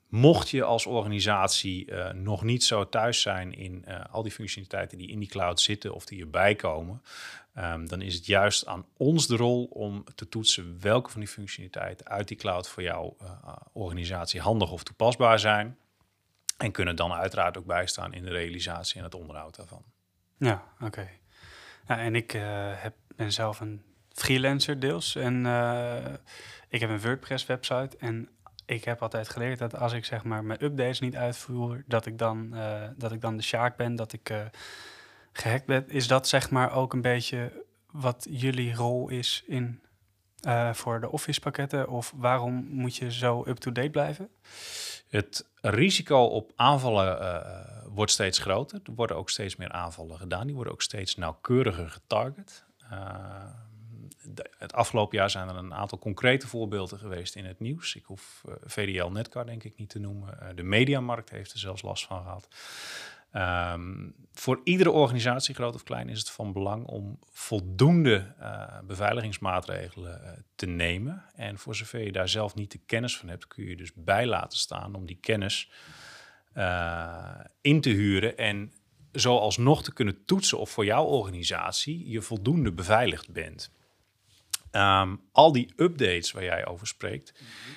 Mocht 0.08 0.50
je 0.50 0.64
als 0.64 0.86
organisatie 0.86 1.92
uh, 1.92 2.12
nog 2.12 2.44
niet 2.44 2.64
zo 2.64 2.90
thuis 2.90 3.22
zijn 3.22 3.54
in 3.54 3.86
uh, 3.88 4.00
al 4.12 4.24
die 4.24 4.32
functionaliteiten 4.32 4.98
die 4.98 5.10
in 5.10 5.20
die 5.20 5.28
cloud 5.28 5.62
zitten 5.62 5.94
of 5.94 6.06
die 6.06 6.22
erbij 6.22 6.56
komen, 6.56 7.02
um, 7.58 7.88
dan 7.88 8.02
is 8.02 8.14
het 8.14 8.26
juist 8.26 8.66
aan 8.66 8.86
ons 8.98 9.28
de 9.28 9.36
rol 9.36 9.64
om 9.64 10.04
te 10.16 10.30
toetsen 10.30 10.78
welke 10.82 11.10
van 11.10 11.20
die 11.20 11.30
functionaliteiten 11.30 12.08
uit 12.08 12.28
die 12.28 12.38
cloud 12.38 12.70
voor 12.70 12.84
jouw 12.84 13.16
uh, 13.22 13.56
organisatie 13.74 14.42
handig 14.42 14.72
of 14.72 14.84
toepasbaar 14.84 15.40
zijn. 15.40 15.78
En 16.58 16.72
kunnen 16.72 16.96
dan 16.96 17.14
uiteraard 17.14 17.58
ook 17.58 17.66
bijstaan 17.66 18.14
in 18.14 18.24
de 18.24 18.32
realisatie 18.32 18.98
en 18.98 19.04
het 19.04 19.16
onderhoud 19.16 19.56
daarvan. 19.56 19.84
Ja, 20.38 20.64
oké. 20.82 21.10
Ja, 21.88 22.00
en 22.00 22.16
ik 22.16 22.32
heb, 22.76 22.96
ben 23.16 23.32
zelf 23.32 23.60
een 23.60 23.82
freelancer 24.12 24.80
deels 24.80 25.16
en 25.16 25.46
ik 26.70 26.80
heb 26.80 26.90
een 26.90 27.02
WordPress 27.02 27.46
website 27.46 27.98
en 27.98 28.30
ik 28.68 28.84
heb 28.84 29.02
altijd 29.02 29.30
geleerd 29.30 29.60
dat 29.60 29.76
als 29.76 29.94
ik 29.94 30.06
zeg 30.06 30.24
maar 30.24 30.44
mijn 30.44 30.64
updates 30.64 31.00
niet 31.00 31.16
uitvoer, 31.16 31.84
dat 31.86 32.06
ik 32.06 32.18
dan, 32.18 32.50
uh, 32.54 32.84
dat 32.96 33.12
ik 33.12 33.22
dan 33.22 33.38
de 33.38 33.44
sjaak 33.44 33.78
ben, 33.78 33.96
dat 33.96 34.14
ik 34.14 34.30
uh, 34.30 34.46
gehackt 35.32 35.66
ben. 35.66 35.90
Is 35.90 36.08
dat 36.08 36.28
zeg 36.28 36.50
maar 36.50 36.72
ook 36.72 36.94
een 36.94 37.02
beetje 37.02 37.66
wat 37.92 38.28
jullie 38.30 38.74
rol 38.74 39.10
is 39.10 39.44
in, 39.46 39.82
eh, 40.42 40.74
voor 40.74 41.00
de 41.00 41.12
Office 41.12 41.40
pakketten? 41.40 41.90
Of 41.90 42.14
waarom 42.16 42.68
moet 42.70 42.96
je 42.96 43.12
zo 43.12 43.44
up-to-date 43.48 43.90
blijven? 43.90 44.30
Het 45.08 45.50
risico 45.62 46.24
op 46.24 46.52
aanvallen 46.56 47.36
wordt 47.94 48.12
steeds 48.12 48.40
groter. 48.40 48.80
Er 48.84 48.94
worden 48.96 49.16
ook 49.16 49.30
steeds 49.30 49.56
meer 49.56 49.72
aanvallen 49.72 50.18
gedaan. 50.18 50.46
Die 50.46 50.56
worden 50.56 50.74
ook 50.74 50.82
steeds 50.82 51.16
nauwkeuriger 51.16 51.90
getarget. 51.90 52.66
Het 54.58 54.74
afgelopen 54.74 55.18
jaar 55.18 55.30
zijn 55.30 55.50
er 55.50 55.56
een 55.56 55.74
aantal 55.74 56.00
concrete 56.00 56.48
voorbeelden 56.48 57.00
geweest 57.00 57.36
in 57.36 57.46
het 57.46 57.60
nieuws. 57.60 57.96
Ik 57.96 58.06
hoef 58.06 58.44
uh, 58.48 58.54
VDL 58.64 59.08
Netcar 59.08 59.46
denk 59.46 59.64
ik 59.64 59.78
niet 59.78 59.90
te 59.90 60.00
noemen. 60.00 60.56
de 60.56 60.64
mediamarkt 60.64 61.30
heeft 61.30 61.52
er 61.54 61.60
zelfs 61.60 61.82
last 61.82 62.06
van 62.06 62.24
gehad. 62.24 62.48
Um, 63.74 64.16
voor 64.34 64.62
iedere 64.64 64.92
organisatie, 64.92 65.56
groot 65.56 65.76
of 65.76 65.84
klein, 65.84 66.10
is 66.10 66.20
het 66.20 66.30
van 66.30 66.54
belang 66.54 66.86
om 66.86 67.20
voldoende 67.30 68.34
uh, 68.40 68.80
beveiligingsmaatregelen 68.84 70.46
te 70.56 70.66
nemen. 70.66 71.24
En 71.36 71.58
voor 71.58 71.76
zover 71.76 72.02
je 72.02 72.12
daar 72.12 72.30
zelf 72.30 72.56
niet 72.56 72.72
de 72.72 72.80
kennis 72.86 73.18
van 73.18 73.30
hebt, 73.30 73.48
kun 73.48 73.66
je 73.66 73.76
dus 73.76 73.94
bij 73.94 74.26
laten 74.26 74.58
staan 74.58 74.96
om 74.96 75.06
die 75.06 75.18
kennis 75.22 75.72
in 77.62 77.82
te 77.82 77.90
huren 77.90 78.38
en 78.38 78.72
zo 79.14 79.38
alsnog 79.38 79.84
te 79.84 79.94
kunnen 79.94 80.26
toetsen 80.26 80.60
of 80.60 80.70
voor 80.70 80.86
jouw 80.86 81.04
organisatie 81.04 82.10
je 82.10 82.22
voldoende 82.22 82.72
beveiligd 82.72 83.32
bent. 83.32 83.72
Um, 84.78 85.22
al 85.32 85.52
die 85.52 85.74
updates 85.76 86.32
waar 86.32 86.44
jij 86.44 86.66
over 86.66 86.88
spreekt, 86.88 87.34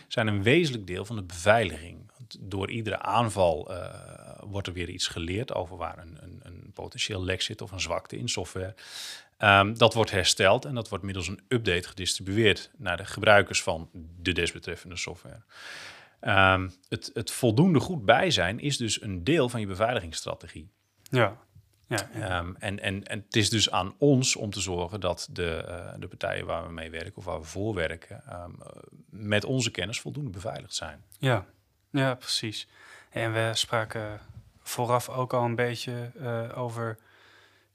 zijn 0.09 0.27
een 0.27 0.43
wezenlijk 0.43 0.87
deel 0.87 1.05
van 1.05 1.17
de 1.17 1.23
beveiliging. 1.23 2.11
Door 2.41 2.71
iedere 2.71 2.99
aanval 2.99 3.71
uh, 3.71 3.85
wordt 4.41 4.67
er 4.67 4.73
weer 4.73 4.89
iets 4.89 5.07
geleerd 5.07 5.55
over 5.55 5.77
waar 5.77 5.99
een, 5.99 6.19
een, 6.21 6.41
een, 6.43 6.71
potentieel 6.75 7.25
lek 7.25 7.43
zit 7.43 7.63
of 7.63 7.71
een 7.71 7.81
zwakte 7.81 8.19
in 8.19 8.29
software. 8.29 8.75
Um, 9.39 9.79
dat 9.79 9.95
wordt 9.95 10.11
hersteld 10.11 10.65
en 10.65 10.75
dat 10.75 10.89
wordt 10.89 11.05
middels 11.05 11.29
een 11.29 11.41
update 11.49 11.89
gedistribueerd 11.89 12.71
naar 12.77 12.97
de 12.97 13.05
gebruikers 13.05 13.63
van 13.63 13.91
de 14.21 14.33
desbetreffende 14.33 14.97
software. 14.97 15.43
Um, 16.21 16.73
het, 16.89 17.11
het 17.15 17.31
voldoende 17.31 17.81
goed 17.81 18.05
bij 18.05 18.31
zijn 18.31 18.59
is 18.59 18.77
dus 18.77 19.03
een 19.03 19.25
deel 19.25 19.49
van 19.49 19.61
je 19.61 19.67
beveiligingsstrategie. 19.67 20.71
Ja. 21.03 21.39
Ja. 21.91 22.39
Um, 22.39 22.57
en, 22.59 22.81
en, 22.81 23.05
en 23.05 23.23
het 23.25 23.37
is 23.37 23.51
dus 23.51 23.71
aan 23.71 23.95
ons 23.99 24.37
om 24.37 24.51
te 24.51 24.61
zorgen 24.61 25.01
dat 25.01 25.29
de, 25.31 25.65
uh, 25.69 25.93
de 25.99 26.09
partijen 26.09 26.47
waar 26.47 26.67
we 26.67 26.73
mee 26.73 26.91
werken 26.91 27.17
of 27.17 27.25
waar 27.25 27.41
we 27.41 27.47
voor 27.47 27.75
werken, 27.75 28.23
um, 28.33 28.59
met 29.11 29.45
onze 29.45 29.71
kennis 29.71 30.01
voldoende 30.01 30.31
beveiligd 30.31 30.75
zijn. 30.75 31.05
Ja, 31.19 31.47
ja 31.91 32.15
precies. 32.15 32.69
En 33.11 33.33
we 33.33 33.51
spraken 33.55 34.21
vooraf 34.63 35.09
ook 35.09 35.33
al 35.33 35.45
een 35.45 35.55
beetje 35.55 36.11
uh, 36.17 36.59
over 36.59 36.99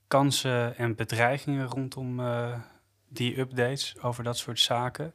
kansen 0.07 0.77
en 0.77 0.95
bedreigingen 0.95 1.67
rondom 1.67 2.19
uh, 2.19 2.59
die 3.07 3.39
updates, 3.39 3.95
over 4.01 4.23
dat 4.23 4.37
soort 4.37 4.59
zaken. 4.59 5.13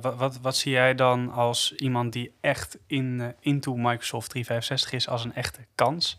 wat, 0.00 0.16
wat, 0.16 0.38
wat 0.40 0.56
zie 0.56 0.72
jij 0.72 0.94
dan 0.94 1.32
als 1.32 1.74
iemand 1.74 2.12
die 2.12 2.34
echt 2.40 2.78
in, 2.86 3.34
into 3.40 3.74
Microsoft 3.74 4.30
365 4.30 4.92
is 4.92 5.08
als 5.08 5.24
een 5.24 5.34
echte 5.34 5.66
kans? 5.74 6.18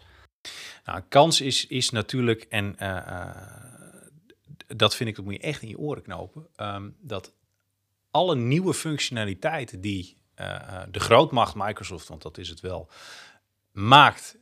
Nou, 0.85 1.01
kans 1.09 1.41
is, 1.41 1.67
is 1.67 1.89
natuurlijk, 1.89 2.41
en 2.41 2.75
uh, 2.79 2.87
uh, 2.87 3.35
dat 4.67 4.95
vind 4.95 5.09
ik, 5.09 5.15
dat 5.15 5.25
moet 5.25 5.33
je 5.33 5.39
echt 5.39 5.61
in 5.61 5.67
je 5.67 5.77
oren 5.77 6.03
knopen, 6.03 6.47
um, 6.57 6.95
dat 6.99 7.33
alle 8.11 8.35
nieuwe 8.35 8.73
functionaliteiten 8.73 9.81
die 9.81 10.17
uh, 10.35 10.81
de 10.91 10.99
grootmacht 10.99 11.55
Microsoft, 11.55 12.07
want 12.07 12.21
dat 12.21 12.37
is 12.37 12.49
het 12.49 12.59
wel, 12.59 12.89
maakt 13.71 14.39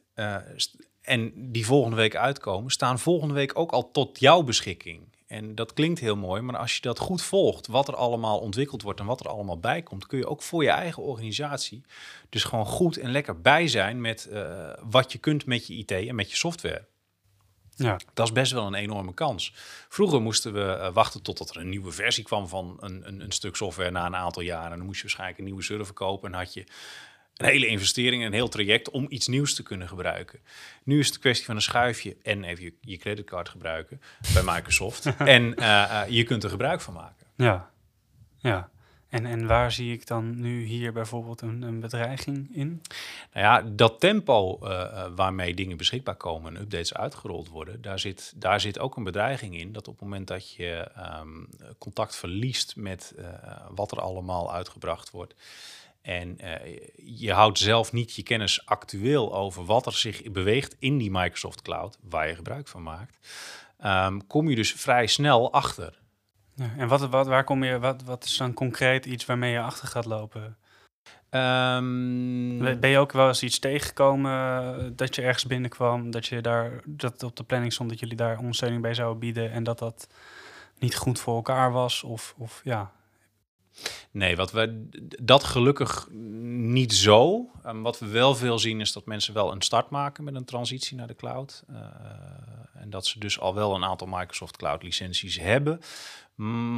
en 1.01 1.51
die 1.51 1.65
volgende 1.65 1.96
week 1.96 2.15
uitkomen, 2.15 2.72
staan 2.72 3.00
volgende 3.00 3.34
week 3.34 3.58
ook 3.58 3.72
al 3.72 3.91
tot 3.91 4.20
jouw 4.20 4.44
beschikking. 4.44 5.18
En 5.29 5.55
dat 5.55 5.74
klinkt 5.74 6.00
heel 6.00 6.15
mooi, 6.15 6.41
maar 6.41 6.57
als 6.57 6.75
je 6.75 6.81
dat 6.81 7.00
goed 7.00 7.21
volgt, 7.21 7.67
wat 7.67 7.88
er 7.88 7.95
allemaal 7.95 8.39
ontwikkeld 8.39 8.81
wordt 8.81 9.00
en 9.00 9.05
wat 9.05 9.19
er 9.19 9.29
allemaal 9.29 9.59
bij 9.59 9.81
komt, 9.81 10.05
kun 10.05 10.17
je 10.17 10.27
ook 10.27 10.41
voor 10.41 10.63
je 10.63 10.69
eigen 10.69 11.03
organisatie 11.03 11.83
dus 12.29 12.43
gewoon 12.43 12.65
goed 12.65 12.98
en 12.98 13.12
lekker 13.12 13.41
bij 13.41 13.67
zijn 13.67 14.01
met 14.01 14.27
uh, 14.31 14.74
wat 14.81 15.12
je 15.12 15.17
kunt 15.17 15.45
met 15.45 15.67
je 15.67 15.74
IT 15.74 15.91
en 15.91 16.15
met 16.15 16.31
je 16.31 16.38
software. 16.38 16.86
Ja. 17.75 18.00
Dat 18.13 18.25
is 18.25 18.31
best 18.31 18.51
wel 18.51 18.65
een 18.65 18.74
enorme 18.74 19.13
kans. 19.13 19.53
Vroeger 19.89 20.21
moesten 20.21 20.53
we 20.53 20.59
uh, 20.59 20.93
wachten 20.93 21.21
totdat 21.21 21.50
er 21.50 21.57
een 21.57 21.69
nieuwe 21.69 21.91
versie 21.91 22.24
kwam 22.24 22.48
van 22.48 22.77
een, 22.79 23.07
een, 23.07 23.21
een, 23.21 23.31
stuk 23.31 23.55
software 23.55 23.91
na 23.91 24.05
een 24.05 24.15
aantal 24.15 24.41
jaren. 24.41 24.71
En 24.71 24.77
dan 24.77 24.86
moest 24.86 24.98
je 24.98 25.03
waarschijnlijk 25.03 25.39
een 25.39 25.45
nieuwe 25.45 25.63
server 25.63 25.93
kopen 25.93 26.31
en 26.31 26.38
had 26.38 26.53
je 26.53 26.63
een 27.39 27.46
hele 27.46 27.67
investering, 27.67 28.25
een 28.25 28.34
heel 28.34 28.48
traject 28.48 28.89
om 28.89 29.05
iets 29.10 29.27
nieuws 29.27 29.55
te 29.55 29.63
kunnen 29.63 29.88
gebruiken. 29.88 30.39
Nu 30.84 31.00
is 31.00 31.05
het 31.05 31.15
een 31.15 31.22
kwestie 31.22 31.46
van 31.46 31.55
een 31.55 31.62
schuifje 31.62 32.17
en 32.24 32.43
even 32.43 32.63
je, 32.63 32.74
je 32.81 32.98
creditcard 32.98 33.50
gebruiken 33.50 34.01
bij 34.34 34.43
Microsoft. 34.43 35.05
en 35.17 35.43
uh, 35.43 35.65
uh, 35.65 36.01
je 36.08 36.24
kunt 36.24 36.43
er 36.43 36.50
gebruik 36.50 36.81
van 36.81 36.93
maken. 36.93 37.25
Ja, 37.36 37.69
ja. 38.38 38.69
En, 39.10 39.25
en 39.25 39.48
waar 39.48 39.72
zie 39.72 39.93
ik 39.93 40.08
dan 40.08 40.39
nu 40.39 40.63
hier 40.63 40.93
bijvoorbeeld 40.93 41.41
een, 41.41 41.62
een 41.62 41.79
bedreiging 41.79 42.55
in? 42.55 42.81
Nou 43.34 43.46
ja, 43.46 43.62
dat 43.72 44.00
tempo 44.00 44.60
uh, 44.63 45.05
waarmee 45.15 45.53
dingen 45.53 45.77
beschikbaar 45.77 46.15
komen 46.15 46.55
en 46.55 46.62
updates 46.62 46.93
uitgerold 46.93 47.50
worden, 47.50 47.81
daar 47.81 48.00
zit, 48.00 48.34
daar 48.36 48.62
zit 48.62 48.79
ook 48.79 48.96
een 48.96 49.03
bedreiging 49.03 49.60
in. 49.60 49.72
Dat 49.72 49.88
op 49.88 49.93
het 49.93 50.03
moment 50.03 50.27
dat 50.27 50.53
je 50.53 50.91
um, 51.22 51.50
contact 51.77 52.15
verliest 52.15 52.75
met 52.75 53.15
wat 53.69 53.91
er 53.91 54.01
allemaal 54.01 54.53
uitgebracht 54.53 55.12
wordt, 55.12 55.36
en 56.01 56.38
uh, 56.41 56.77
je 56.96 57.34
houdt 57.34 57.58
zelf 57.58 57.91
niet 57.91 58.15
je 58.15 58.24
kennis 58.24 58.65
actueel 58.65 59.36
over 59.36 59.65
wat 59.65 59.86
er 59.86 59.94
zich 59.94 60.32
beweegt 60.32 60.75
in 60.79 60.98
die 60.98 61.12
Microsoft 61.12 61.62
Cloud, 61.62 61.98
waar 62.01 62.27
je 62.27 62.36
gebruik 62.36 62.68
van 62.68 62.84
maakt, 62.84 63.18
um, 63.86 64.27
kom 64.27 64.50
je 64.50 64.56
dus 64.56 64.74
vrij 64.74 65.08
snel 65.08 65.53
achter. 65.53 66.00
Ja, 66.56 66.74
en 66.77 66.88
wat, 66.88 67.10
wat, 67.10 67.27
waar 67.27 67.44
kom 67.44 67.63
je, 67.63 67.79
wat, 67.79 68.03
wat 68.03 68.24
is 68.24 68.38
dan 68.38 68.53
concreet 68.53 69.06
iets 69.06 69.25
waarmee 69.25 69.51
je 69.51 69.62
achter 69.62 69.88
gaat 69.88 70.06
lopen? 70.06 70.58
Um, 71.32 72.79
ben 72.79 72.89
je 72.89 72.98
ook 72.98 73.12
wel 73.12 73.27
eens 73.27 73.44
iets 73.44 73.60
tegengekomen 73.60 74.96
dat 74.96 75.15
je 75.15 75.22
ergens 75.22 75.46
binnenkwam, 75.46 76.12
dat 76.12 76.25
je 76.25 76.41
daar 76.41 76.82
dat 76.86 77.24
op 77.24 77.36
de 77.36 77.44
planning 77.44 77.74
stond 77.74 77.89
dat 77.89 78.00
jullie 78.00 78.15
daar 78.15 78.38
ondersteuning 78.38 78.82
bij 78.82 78.94
zouden 78.94 79.20
bieden 79.20 79.51
en 79.51 79.63
dat 79.63 79.79
dat 79.79 80.08
niet 80.77 80.96
goed 80.96 81.20
voor 81.20 81.36
elkaar 81.36 81.72
was? 81.72 82.03
Of, 82.03 82.36
of 82.38 82.62
ja, 82.63 82.91
Nee, 84.12 84.36
wat 84.36 84.52
we, 84.52 84.90
dat 85.22 85.44
gelukkig 85.44 86.08
niet 86.12 86.94
zo. 86.94 87.50
Um, 87.66 87.82
wat 87.82 88.00
we 88.00 88.08
wel 88.08 88.36
veel 88.36 88.60
zien 88.60 88.82
is 88.82 88.94
dat 88.94 89.06
mensen 89.06 89.34
wel 89.34 89.52
een 89.52 89.62
start 89.62 89.90
maken 89.90 90.24
met 90.24 90.36
een 90.36 90.46
transitie 90.46 90.98
naar 90.98 91.08
de 91.08 91.16
cloud. 91.16 91.64
Uh, 91.70 91.78
en 92.74 92.90
dat 92.90 93.06
ze 93.06 93.20
dus 93.20 93.40
al 93.40 93.56
wel 93.56 93.76
een 93.76 93.84
aantal 93.84 94.08
Microsoft 94.08 94.58
Cloud 94.58 94.84
licenties 94.84 95.40
hebben. 95.40 95.80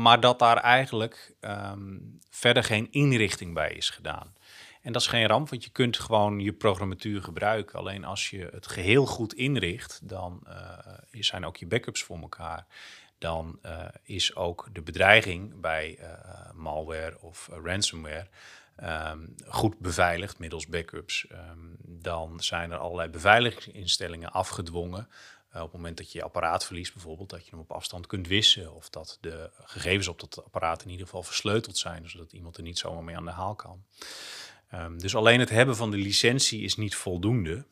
Maar 0.02 0.20
dat 0.20 0.40
daar 0.40 0.58
eigenlijk 0.58 1.36
um, 1.42 2.20
verder 2.30 2.64
geen 2.64 2.88
inrichting 2.92 3.54
bij 3.54 3.74
is 3.74 3.90
gedaan. 3.90 4.34
En 4.82 4.92
dat 4.92 5.02
is 5.02 5.08
geen 5.08 5.28
ramp, 5.28 5.50
want 5.50 5.64
je 5.64 5.70
kunt 5.70 6.00
gewoon 6.00 6.40
je 6.40 6.54
programmatuur 6.54 7.24
gebruiken. 7.24 7.80
Alleen 7.80 8.06
als 8.06 8.30
je 8.30 8.50
het 8.52 8.68
geheel 8.68 9.06
goed 9.06 9.34
inricht, 9.34 10.00
dan 10.04 10.44
uh, 10.48 10.54
zijn 11.12 11.46
ook 11.46 11.58
je 11.58 11.68
backups 11.68 12.04
voor 12.04 12.20
elkaar 12.22 12.66
dan 13.22 13.60
uh, 13.66 13.86
is 14.04 14.36
ook 14.36 14.68
de 14.74 14.82
bedreiging 14.82 15.60
bij 15.60 15.98
uh, 16.00 16.08
malware 16.54 17.18
of 17.20 17.50
uh, 17.52 17.58
ransomware 17.64 18.28
um, 18.84 19.36
goed 19.48 19.80
beveiligd 19.80 20.40
middels 20.40 20.68
backups. 20.68 21.28
Um, 21.32 21.76
dan 21.82 22.40
zijn 22.40 22.72
er 22.72 22.78
allerlei 22.78 23.10
beveiligingsinstellingen 23.10 24.32
afgedwongen. 24.32 25.08
op 25.54 25.62
het 25.62 25.72
moment 25.72 25.98
dat 25.98 26.12
je 26.12 26.18
je 26.18 26.24
apparaat 26.24 26.66
verliest, 26.66 26.94
bijvoorbeeld, 26.94 27.30
dat 27.30 27.46
je 27.46 27.52
hem 27.52 27.60
op 27.60 27.72
afstand 27.72 28.08
kunt 28.08 28.28
wissen. 28.28 28.74
Of 28.76 28.90
dat 28.90 29.18
de 29.22 29.50
gegevens 29.64 30.08
op 30.08 30.20
dat 30.20 30.44
apparaat 30.44 30.84
in 30.84 30.90
ieder 30.90 31.06
geval 31.06 31.24
versleuteld 31.24 31.78
zijn, 31.78 32.10
zodat 32.10 32.34
iemand 32.34 32.58
er 32.58 32.64
niet 32.64 32.80
zomaar 32.80 33.04
mee 33.04 33.18
aan 33.18 33.26
de 33.26 33.32
haal 33.32 33.56
kan. 33.56 33.84
Um, 34.74 35.00
dus 35.00 35.16
alleen 35.16 35.40
het 35.40 35.50
hebben 35.50 35.76
van 35.76 35.92
de 35.92 35.98
licentie 35.98 36.62
is 36.62 36.76
niet 36.76 36.96
voldoende. 36.96 37.66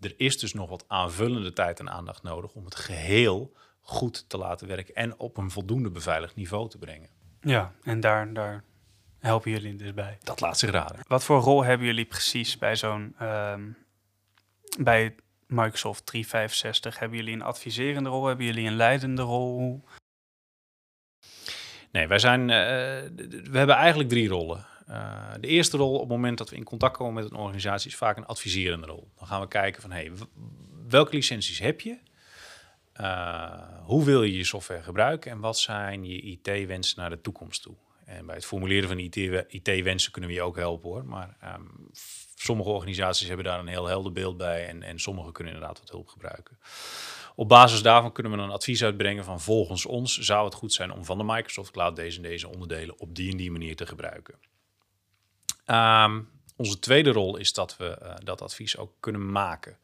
er 0.00 0.14
is 0.16 0.38
dus 0.38 0.54
nog 0.54 0.68
wat 0.68 0.84
aanvullende 0.88 1.52
tijd 1.52 1.80
en 1.80 1.90
aandacht 1.90 2.22
nodig 2.22 2.52
om 2.52 2.64
het 2.64 2.74
geheel 2.74 3.52
goed 3.82 4.28
te 4.28 4.38
laten 4.38 4.66
werken 4.66 4.94
en 4.94 5.18
op 5.18 5.36
een 5.36 5.50
voldoende 5.50 5.90
beveiligd 5.90 6.36
niveau 6.36 6.68
te 6.68 6.78
brengen. 6.78 7.08
Ja, 7.40 7.72
en 7.82 8.00
daar, 8.00 8.32
daar 8.32 8.64
helpen 9.18 9.50
jullie 9.50 9.76
dus 9.76 9.94
bij. 9.94 10.18
Dat 10.22 10.40
laat 10.40 10.58
zich 10.58 10.70
raden. 10.70 11.00
Wat 11.06 11.24
voor 11.24 11.40
rol 11.40 11.64
hebben 11.64 11.86
jullie 11.86 12.04
precies 12.04 12.58
bij 12.58 12.76
zo'n 12.76 13.16
um, 13.22 13.76
bij 14.80 15.14
Microsoft 15.46 16.06
365? 16.06 16.98
Hebben 16.98 17.18
jullie 17.18 17.34
een 17.34 17.42
adviserende 17.42 18.08
rol? 18.08 18.26
Hebben 18.26 18.46
jullie 18.46 18.66
een 18.66 18.76
leidende 18.76 19.22
rol? 19.22 19.84
Nee, 21.92 22.06
wij 22.06 22.18
zijn. 22.18 22.40
Uh, 22.40 22.46
we 23.50 23.58
hebben 23.58 23.76
eigenlijk 23.76 24.08
drie 24.08 24.28
rollen. 24.28 24.66
Uh, 24.88 25.32
de 25.40 25.46
eerste 25.46 25.76
rol 25.76 25.94
op 25.94 26.00
het 26.00 26.08
moment 26.08 26.38
dat 26.38 26.50
we 26.50 26.56
in 26.56 26.64
contact 26.64 26.96
komen 26.96 27.22
met 27.22 27.32
een 27.32 27.38
organisatie 27.38 27.90
is 27.90 27.96
vaak 27.96 28.16
een 28.16 28.26
adviserende 28.26 28.86
rol. 28.86 29.10
Dan 29.18 29.26
gaan 29.26 29.40
we 29.40 29.48
kijken 29.48 29.82
van 29.82 29.90
hey, 29.90 30.12
welke 30.88 31.14
licenties 31.14 31.58
heb 31.58 31.80
je? 31.80 31.98
Uh, 33.02 33.52
hoe 33.82 34.04
wil 34.04 34.22
je 34.22 34.36
je 34.36 34.44
software 34.44 34.82
gebruiken 34.82 35.30
en 35.30 35.40
wat 35.40 35.58
zijn 35.58 36.04
je 36.04 36.20
IT-wensen 36.20 37.00
naar 37.00 37.10
de 37.10 37.20
toekomst 37.20 37.62
toe? 37.62 37.74
En 38.04 38.26
bij 38.26 38.34
het 38.34 38.44
formuleren 38.44 38.88
van 38.88 38.98
IT-wensen 39.48 40.12
kunnen 40.12 40.30
we 40.30 40.36
je 40.36 40.42
ook 40.42 40.56
helpen 40.56 40.90
hoor. 40.90 41.04
Maar 41.04 41.36
ehm, 41.40 41.62
sommige 42.34 42.68
organisaties 42.68 43.26
hebben 43.26 43.44
daar 43.44 43.58
een 43.58 43.66
heel 43.66 43.86
helder 43.86 44.12
beeld 44.12 44.36
bij 44.36 44.68
en, 44.68 44.82
en 44.82 44.98
sommige 44.98 45.32
kunnen 45.32 45.52
inderdaad 45.52 45.78
wat 45.78 45.90
hulp 45.90 46.08
gebruiken. 46.08 46.58
Op 47.34 47.48
basis 47.48 47.82
daarvan 47.82 48.12
kunnen 48.12 48.32
we 48.32 48.38
een 48.38 48.50
advies 48.50 48.84
uitbrengen 48.84 49.24
van 49.24 49.40
volgens 49.40 49.86
ons 49.86 50.18
zou 50.18 50.44
het 50.44 50.54
goed 50.54 50.72
zijn 50.72 50.92
om 50.92 51.04
van 51.04 51.18
de 51.18 51.24
Microsoft 51.24 51.70
Cloud 51.70 51.96
deze 51.96 52.16
en 52.16 52.22
deze 52.22 52.48
onderdelen 52.48 52.98
op 52.98 53.14
die 53.14 53.30
en 53.30 53.36
die 53.36 53.50
manier 53.50 53.76
te 53.76 53.86
gebruiken. 53.86 54.34
Ehm, 55.64 56.20
onze 56.56 56.78
tweede 56.78 57.10
rol 57.10 57.36
is 57.36 57.52
dat 57.52 57.76
we 57.76 57.98
uh, 58.02 58.14
dat 58.24 58.42
advies 58.42 58.76
ook 58.76 58.92
kunnen 59.00 59.32
maken. 59.32 59.78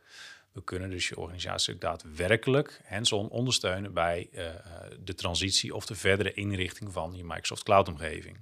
We 0.53 0.65
kunnen 0.65 0.91
dus 0.91 1.09
je 1.09 1.17
organisatie 1.17 1.75
ook 1.75 1.81
daadwerkelijk 1.81 2.81
hands-on 2.85 3.29
ondersteunen 3.29 3.93
bij 3.93 4.29
uh, 4.33 4.45
de 5.05 5.15
transitie 5.15 5.75
of 5.75 5.87
de 5.87 5.95
verdere 5.95 6.33
inrichting 6.33 6.93
van 6.93 7.15
je 7.17 7.25
Microsoft 7.25 7.63
Cloud 7.63 7.89
omgeving. 7.89 8.37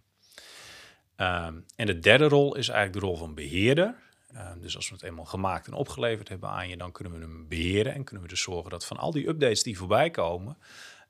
Um, 1.16 1.64
en 1.76 1.86
de 1.86 1.98
derde 1.98 2.28
rol 2.28 2.56
is 2.56 2.68
eigenlijk 2.68 3.00
de 3.00 3.06
rol 3.06 3.16
van 3.16 3.34
beheerder. 3.34 3.94
Um, 4.34 4.60
dus 4.60 4.76
als 4.76 4.88
we 4.88 4.94
het 4.94 5.04
eenmaal 5.04 5.24
gemaakt 5.24 5.66
en 5.66 5.72
opgeleverd 5.72 6.28
hebben 6.28 6.48
aan 6.48 6.68
je, 6.68 6.76
dan 6.76 6.92
kunnen 6.92 7.12
we 7.12 7.18
hem 7.18 7.48
beheren 7.48 7.94
en 7.94 8.04
kunnen 8.04 8.22
we 8.22 8.30
dus 8.30 8.42
zorgen 8.42 8.70
dat 8.70 8.86
van 8.86 8.96
al 8.96 9.12
die 9.12 9.28
updates 9.28 9.62
die 9.62 9.78
voorbij 9.78 10.10
komen, 10.10 10.58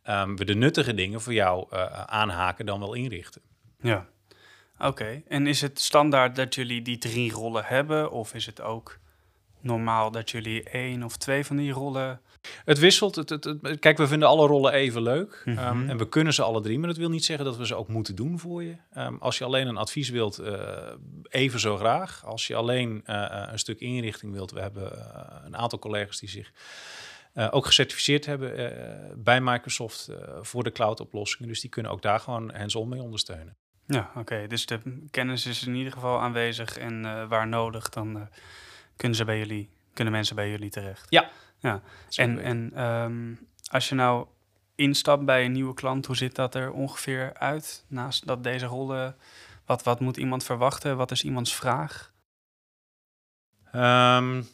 um, 0.09 0.37
we 0.37 0.45
de 0.45 0.55
nuttige 0.55 0.95
dingen 0.95 1.21
voor 1.21 1.33
jou 1.33 1.67
uh, 1.73 1.87
aanhaken 2.01 2.67
dan 2.67 2.81
wel 2.81 2.95
inrichten. 2.95 3.43
Ja, 3.81 4.07
oké. 4.79 5.23
En 5.29 5.47
is 5.47 5.61
het 5.61 5.81
standaard 5.81 6.37
dat 6.37 6.55
jullie 6.55 6.83
die 6.83 6.99
drie 6.99 7.33
rollen 7.33 7.65
hebben 7.65 8.11
of 8.11 8.35
is 8.35 8.47
het 8.47 8.61
ook 8.61 8.99
normaal 9.67 10.11
dat 10.11 10.31
jullie 10.31 10.63
één 10.63 11.03
of 11.03 11.17
twee 11.17 11.45
van 11.45 11.57
die 11.57 11.73
rollen 11.73 12.21
het 12.65 12.79
wisselt. 12.79 13.15
Het, 13.15 13.31
het, 13.31 13.45
het, 13.45 13.79
kijk, 13.79 13.99
we 13.99 14.07
vinden 14.07 14.29
alle 14.29 14.47
rollen 14.47 14.73
even 14.73 15.03
leuk. 15.03 15.43
Mm 15.45 15.57
-hmm. 15.57 15.81
um, 15.81 15.91
en 15.91 15.97
we 15.97 16.09
kunnen 16.09 16.35
ze 16.35 16.43
alle 16.43 16.61
drie. 16.61 16.79
Maar 16.79 16.89
dat 16.89 16.97
wil 16.97 17.09
niet 17.09 17.25
zeggen 17.25 17.45
dat 17.45 17.57
we 17.57 17.67
ze 17.67 17.75
ook 17.75 17.89
moeten 17.89 18.15
doen 18.15 18.39
voor 18.39 18.63
je. 18.63 18.77
Um, 18.97 19.19
als 19.21 19.39
je 19.39 19.45
alleen 19.45 19.67
een 19.67 19.77
advies 19.77 20.09
wilt, 20.09 20.41
uh, 20.41 20.59
even 21.29 21.61
zo 21.61 21.77
graag. 21.77 22.25
Als 22.25 22.47
je 22.47 22.55
alleen 22.55 23.03
uh, 23.07 23.47
een 23.51 23.59
stuk 23.59 23.81
inrichting 23.81 24.33
wilt. 24.33 24.51
We 24.51 24.61
hebben 24.61 24.93
uh, 24.93 25.37
een 25.45 25.57
aantal 25.57 25.79
collega's 25.79 26.19
die 26.19 26.29
zich 26.29 26.53
ook 27.51 27.67
gecertificeerd 27.67 28.27
hebben 28.27 28.73
bij 29.17 29.41
Microsoft 29.41 30.11
voor 30.41 30.65
de 30.65 30.73
cloud-oplossingen. 30.73 31.49
Dus 31.49 31.61
die 31.61 31.71
kunnen 31.71 31.93
ook 31.93 32.03
daar 32.03 32.21
gewoon 32.21 32.55
hands-on 32.55 32.89
mee 32.89 33.03
ondersteunen. 33.03 33.57
Ja, 33.87 34.09
oké. 34.09 34.19
Okay. 34.19 34.47
Dus 34.47 34.67
de 34.67 34.81
kennis 35.11 35.47
is 35.47 35.67
in 35.67 35.75
ieder 35.75 35.93
geval 35.93 36.21
aanwezig. 36.21 36.79
En 36.79 37.29
waar 37.29 37.49
nodig, 37.49 37.89
dan 37.89 38.29
kunnen, 38.97 39.17
ze 39.17 39.25
bij 39.25 39.39
jullie, 39.39 39.69
kunnen 39.93 40.13
mensen 40.13 40.37
bij 40.37 40.51
jullie 40.51 40.71
terecht. 40.71 41.07
Ja, 41.09 41.31
ja, 41.59 41.83
en, 42.17 42.39
en 42.39 42.83
um, 42.85 43.49
als 43.71 43.89
je 43.89 43.95
nou 43.95 44.27
instapt 44.75 45.25
bij 45.25 45.45
een 45.45 45.53
nieuwe 45.53 45.75
klant, 45.75 46.07
hoe 46.07 46.17
ziet 46.17 46.35
dat 46.35 46.55
er 46.55 46.73
ongeveer 46.73 47.35
uit? 47.35 47.85
Naast 47.89 48.27
dat 48.27 48.43
deze 48.45 48.67
rollen, 48.67 49.17
wat, 49.65 49.83
wat 49.83 50.01
moet 50.01 50.17
iemand 50.17 50.45
verwachten? 50.45 50.97
Wat 50.97 51.11
is 51.11 51.25
iemands 51.25 51.55
vraag? 51.55 52.15
Um, 53.75 54.47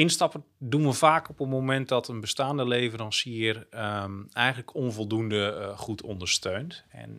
instappen 0.00 0.44
doen 0.58 0.86
we 0.86 0.92
vaak 0.92 1.28
op 1.28 1.38
het 1.38 1.48
moment 1.48 1.88
dat 1.88 2.08
een 2.08 2.20
bestaande 2.20 2.66
leverancier 2.66 3.66
um, 3.70 4.28
eigenlijk 4.32 4.74
onvoldoende 4.74 5.56
uh, 5.58 5.78
goed 5.78 6.02
ondersteunt. 6.02 6.84
En 6.88 7.18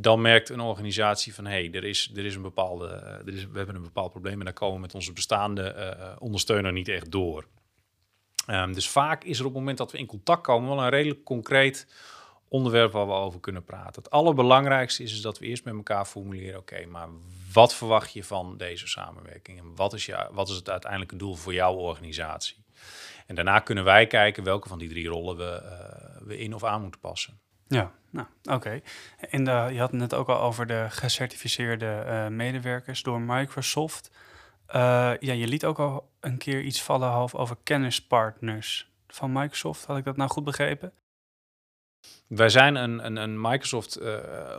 dan 0.00 0.20
merkt 0.20 0.48
een 0.48 0.60
organisatie 0.60 1.34
van 1.34 1.44
hé, 1.44 1.50
hey, 1.50 1.70
er, 1.72 1.84
is, 1.84 2.10
er 2.14 2.24
is 2.24 2.34
een 2.34 2.42
bepaalde, 2.42 2.86
uh, 2.86 3.28
er 3.28 3.34
is, 3.34 3.46
we 3.46 3.56
hebben 3.56 3.74
een 3.74 3.82
bepaald 3.82 4.10
probleem 4.10 4.38
en 4.38 4.44
daar 4.44 4.54
komen 4.54 4.74
we 4.74 4.80
met 4.80 4.94
onze 4.94 5.12
bestaande 5.12 5.74
uh, 5.76 6.16
ondersteuner 6.18 6.72
niet 6.72 6.88
echt 6.88 7.10
door. 7.10 7.46
Um, 8.46 8.72
dus 8.72 8.88
vaak 8.88 9.24
is 9.24 9.38
er 9.38 9.44
op 9.44 9.50
het 9.50 9.60
moment 9.60 9.78
dat 9.78 9.92
we 9.92 9.98
in 9.98 10.06
contact 10.06 10.42
komen 10.42 10.68
wel 10.68 10.82
een 10.82 10.90
redelijk 10.90 11.24
concreet 11.24 11.86
onderwerp 12.50 12.92
waar 12.92 13.06
we 13.06 13.12
over 13.12 13.40
kunnen 13.40 13.64
praten. 13.64 14.02
Het 14.02 14.10
allerbelangrijkste 14.10 15.02
is, 15.02 15.20
dat 15.20 15.38
we 15.38 15.46
eerst 15.46 15.64
met 15.64 15.74
elkaar 15.74 16.04
formuleren: 16.04 16.58
oké, 16.58 16.86
maar 16.86 17.08
wat 17.52 17.74
verwacht 17.74 18.12
je 18.12 18.24
van 18.24 18.56
deze 18.56 18.86
samenwerking 18.86 19.58
en 19.58 19.74
wat 19.76 19.92
is, 19.92 20.06
je, 20.06 20.28
wat 20.32 20.48
is 20.48 20.54
het 20.54 20.70
uiteindelijke 20.70 21.16
doel 21.16 21.34
voor 21.34 21.54
jouw 21.54 21.74
organisatie? 21.74 22.64
En 23.26 23.34
daarna 23.34 23.58
kunnen 23.58 23.84
wij 23.84 24.06
kijken 24.06 24.44
welke 24.44 24.68
van 24.68 24.78
die 24.78 24.88
drie 24.88 25.08
rollen 25.08 25.36
we, 25.36 25.62
uh, 25.64 26.26
we 26.26 26.38
in 26.38 26.54
of 26.54 26.64
aan 26.64 26.82
moeten 26.82 27.00
passen. 27.00 27.40
Ja, 27.68 27.92
nou, 28.10 28.26
oké. 28.44 28.80
En 29.30 29.44
de, 29.44 29.68
je 29.72 29.78
had 29.78 29.90
het 29.90 30.00
net 30.00 30.14
ook 30.14 30.28
al 30.28 30.40
over 30.40 30.66
de 30.66 30.86
gecertificeerde 30.88 32.04
uh, 32.06 32.26
medewerkers 32.26 33.02
door 33.02 33.20
Microsoft. 33.20 34.10
Ja, 34.72 35.16
je 35.20 35.46
liet 35.46 35.64
ook 35.64 35.78
al 35.78 36.10
een 36.20 36.38
keer 36.38 36.60
iets 36.60 36.82
vallen 36.82 37.08
half 37.08 37.34
over 37.34 37.56
kennispartners 37.62 38.90
van 39.08 39.32
Microsoft. 39.32 39.84
Had 39.84 39.96
ik 39.96 40.04
dat 40.04 40.16
nou 40.16 40.30
goed 40.30 40.44
begrepen? 40.44 40.92
Wij 42.26 42.48
zijn 42.48 42.74
een, 42.74 43.04
een, 43.06 43.16
een 43.16 43.40
Microsoft 43.40 44.00
uh, 44.00 44.18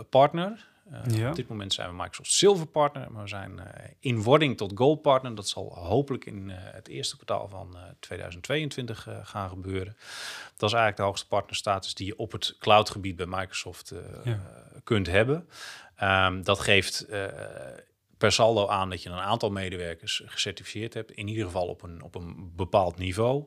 partner. 0.10 0.69
Uh, 0.91 1.17
ja. 1.17 1.30
Op 1.30 1.36
dit 1.36 1.47
moment 1.47 1.73
zijn 1.73 1.89
we 1.89 1.95
Microsoft 1.95 2.32
Silver 2.32 2.67
partner, 2.67 3.12
maar 3.12 3.21
we 3.21 3.27
zijn 3.27 3.62
in 3.99 4.23
wording 4.23 4.58
tot 4.58 4.71
Gold 4.75 5.01
partner. 5.01 5.36
Dat 5.36 5.47
zal 5.47 5.75
hopelijk 5.75 6.25
in 6.25 6.49
het 6.49 6.88
eerste 6.88 7.15
kwartaal 7.15 7.47
van 7.47 7.77
2022 7.99 9.08
gaan 9.23 9.49
gebeuren. 9.49 9.95
Dat 10.58 10.69
is 10.69 10.75
eigenlijk 10.75 10.97
de 10.97 11.04
hoogste 11.04 11.27
partnerstatus 11.27 11.93
die 11.93 12.06
je 12.06 12.17
op 12.17 12.32
het 12.32 12.56
cloudgebied 12.60 13.15
bij 13.15 13.25
Microsoft 13.25 13.93
ja. 14.23 14.39
kunt 14.84 15.08
hebben. 15.08 15.49
Um, 16.04 16.43
dat 16.43 16.60
geeft 16.60 17.06
per 18.21 18.31
saldo 18.31 18.67
aan 18.67 18.89
dat 18.89 19.03
je 19.03 19.10
een 19.10 19.19
aantal 19.19 19.49
medewerkers 19.49 20.21
gecertificeerd 20.25 20.93
hebt, 20.93 21.12
in 21.12 21.27
ieder 21.27 21.45
geval 21.45 21.67
op 21.67 21.84
een, 21.84 22.01
op 22.01 22.15
een 22.15 22.51
bepaald 22.55 22.97
niveau. 22.97 23.45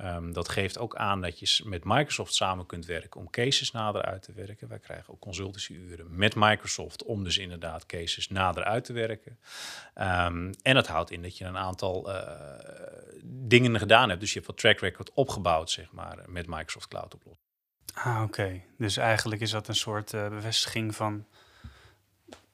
Um, 0.00 0.32
dat 0.32 0.48
geeft 0.48 0.78
ook 0.78 0.96
aan 0.96 1.20
dat 1.20 1.38
je 1.38 1.62
met 1.64 1.84
Microsoft 1.84 2.34
samen 2.34 2.66
kunt 2.66 2.86
werken 2.86 3.20
om 3.20 3.30
cases 3.30 3.70
nader 3.70 4.02
uit 4.02 4.22
te 4.22 4.32
werken. 4.32 4.68
Wij 4.68 4.78
krijgen 4.78 5.12
ook 5.12 5.20
consultancyuren 5.20 6.16
met 6.16 6.34
Microsoft 6.34 7.04
om 7.04 7.24
dus 7.24 7.38
inderdaad 7.38 7.86
cases 7.86 8.28
nader 8.28 8.64
uit 8.64 8.84
te 8.84 8.92
werken. 8.92 9.38
Um, 9.94 10.50
en 10.62 10.74
dat 10.74 10.86
houdt 10.86 11.10
in 11.10 11.22
dat 11.22 11.38
je 11.38 11.44
een 11.44 11.58
aantal 11.58 12.10
uh, 12.10 12.16
dingen 13.24 13.78
gedaan 13.78 14.08
hebt. 14.08 14.20
Dus 14.20 14.28
je 14.28 14.34
hebt 14.34 14.50
wat 14.50 14.58
track 14.58 14.78
record 14.78 15.12
opgebouwd, 15.12 15.70
zeg 15.70 15.92
maar, 15.92 16.18
met 16.26 16.46
Microsoft 16.46 16.88
Cloud 16.88 17.14
oplossing. 17.14 17.46
Ah, 17.94 18.22
oké. 18.22 18.62
Dus 18.78 18.96
eigenlijk 18.96 19.40
is 19.40 19.50
dat 19.50 19.68
een 19.68 19.74
soort 19.74 20.12
uh, 20.12 20.28
bevestiging 20.28 20.94
van 20.94 21.26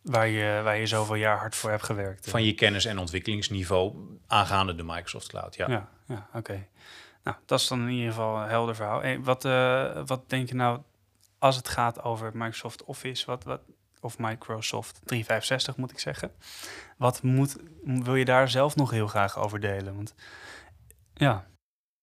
Waar 0.02 0.28
je, 0.28 0.60
waar 0.64 0.78
je 0.78 0.86
zoveel 0.86 1.14
jaar 1.14 1.38
hard 1.38 1.56
voor 1.56 1.70
hebt 1.70 1.82
gewerkt. 1.82 2.30
Van 2.30 2.44
je 2.44 2.54
kennis- 2.54 2.84
en 2.84 2.98
ontwikkelingsniveau 2.98 3.94
aangaande 4.26 4.74
de 4.74 4.82
Microsoft 4.82 5.28
Cloud, 5.28 5.56
ja. 5.56 5.68
Ja, 5.68 5.88
ja 6.06 6.28
oké. 6.34 6.66
Nou, 7.22 7.36
dat 7.46 7.60
is 7.60 7.68
dan 7.68 7.80
in 7.80 7.88
ieder 7.88 8.10
geval 8.10 8.42
een 8.42 8.48
helder 8.48 8.74
verhaal. 8.74 9.00
Hey, 9.00 9.20
wat, 9.20 9.44
uh, 9.44 10.02
wat 10.06 10.30
denk 10.30 10.48
je 10.48 10.54
nou 10.54 10.80
als 11.38 11.56
het 11.56 11.68
gaat 11.68 12.02
over 12.02 12.30
Microsoft 12.34 12.84
Office, 12.84 13.26
wat, 13.26 13.44
wat, 13.44 13.60
of 14.00 14.18
Microsoft 14.18 15.00
365 15.04 15.76
moet 15.76 15.90
ik 15.90 15.98
zeggen. 15.98 16.32
Wat 16.96 17.22
moet, 17.22 17.56
wil 17.84 18.14
je 18.14 18.24
daar 18.24 18.48
zelf 18.48 18.76
nog 18.76 18.90
heel 18.90 19.06
graag 19.06 19.38
over 19.38 19.60
delen? 19.60 19.94
Want 19.94 20.14
ja. 21.14 21.46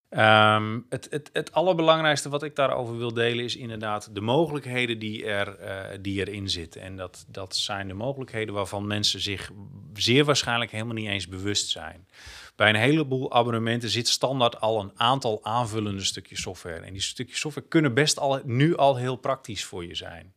Um, 0.10 0.86
het, 0.90 1.08
het, 1.10 1.30
het 1.34 1.54
allerbelangrijkste 1.54 2.30
wat 2.30 2.44
ik 2.44 2.56
daarover 2.56 2.98
wil 2.98 3.14
delen 3.14 3.46
is 3.46 3.56
inderdaad 3.56 4.16
de 4.16 4.22
mogelijkheden 4.22 5.00
die, 5.00 5.26
er, 5.26 5.60
uh, 5.62 5.98
die 6.02 6.20
erin 6.20 6.50
zitten. 6.50 6.82
En 6.82 6.96
dat, 6.96 7.26
dat 7.28 7.56
zijn 7.56 7.88
de 7.88 7.94
mogelijkheden 7.94 8.54
waarvan 8.54 8.88
mensen 8.88 9.20
zich 9.20 9.52
zeer 9.94 10.26
waarschijnlijk 10.26 10.72
helemaal 10.72 10.94
niet 10.94 11.08
eens 11.08 11.28
bewust 11.28 11.70
zijn. 11.70 12.08
Bij 12.56 12.70
een 12.70 12.76
heleboel 12.76 13.34
abonnementen 13.34 13.90
zit 13.90 14.08
standaard 14.08 14.62
al 14.62 14.80
een 14.80 14.92
aantal 14.96 15.44
aanvullende 15.44 16.04
stukjes 16.04 16.42
software. 16.42 16.86
En 16.86 16.94
die 16.94 17.02
stukjes 17.02 17.40
software 17.40 17.68
kunnen 17.68 17.94
best 17.94 18.20
al, 18.20 18.42
nu 18.44 18.76
al 18.76 18.96
heel 18.96 19.16
praktisch 19.16 19.66
voor 19.66 19.86
je 19.86 19.96
zijn. 19.96 20.34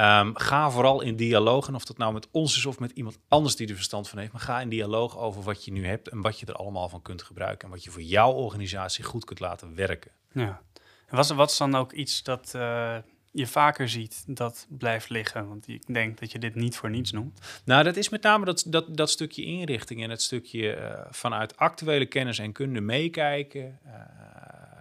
Um, 0.00 0.36
ga 0.36 0.70
vooral 0.70 1.00
in 1.00 1.16
dialoog, 1.16 1.68
en 1.68 1.74
of 1.74 1.84
dat 1.84 1.98
nou 1.98 2.12
met 2.12 2.28
ons 2.30 2.56
is 2.56 2.66
of 2.66 2.78
met 2.78 2.90
iemand 2.90 3.18
anders 3.28 3.56
die 3.56 3.68
er 3.68 3.74
verstand 3.74 4.08
van 4.08 4.18
heeft, 4.18 4.32
maar 4.32 4.40
ga 4.40 4.60
in 4.60 4.68
dialoog 4.68 5.18
over 5.18 5.42
wat 5.42 5.64
je 5.64 5.72
nu 5.72 5.86
hebt 5.86 6.08
en 6.08 6.20
wat 6.20 6.40
je 6.40 6.46
er 6.46 6.54
allemaal 6.54 6.88
van 6.88 7.02
kunt 7.02 7.22
gebruiken 7.22 7.68
en 7.68 7.74
wat 7.74 7.84
je 7.84 7.90
voor 7.90 8.02
jouw 8.02 8.32
organisatie 8.32 9.04
goed 9.04 9.24
kunt 9.24 9.40
laten 9.40 9.74
werken. 9.74 10.10
Ja. 10.32 10.62
En 11.06 11.16
wat, 11.16 11.28
wat 11.28 11.50
is 11.50 11.56
dan 11.56 11.74
ook 11.74 11.92
iets 11.92 12.22
dat 12.22 12.52
uh, 12.56 12.96
je 13.32 13.46
vaker 13.46 13.88
ziet 13.88 14.24
dat 14.26 14.66
blijft 14.68 15.08
liggen? 15.08 15.48
Want 15.48 15.68
ik 15.68 15.94
denk 15.94 16.20
dat 16.20 16.32
je 16.32 16.38
dit 16.38 16.54
niet 16.54 16.76
voor 16.76 16.90
niets 16.90 17.12
noemt. 17.12 17.62
Nou, 17.64 17.84
dat 17.84 17.96
is 17.96 18.08
met 18.08 18.22
name 18.22 18.44
dat, 18.44 18.64
dat, 18.66 18.96
dat 18.96 19.10
stukje 19.10 19.44
inrichting 19.44 20.02
en 20.02 20.10
het 20.10 20.22
stukje 20.22 20.76
uh, 20.76 21.00
vanuit 21.10 21.56
actuele 21.56 22.06
kennis 22.06 22.38
en 22.38 22.52
kunde 22.52 22.80
meekijken. 22.80 23.78
Uh, 23.86 23.92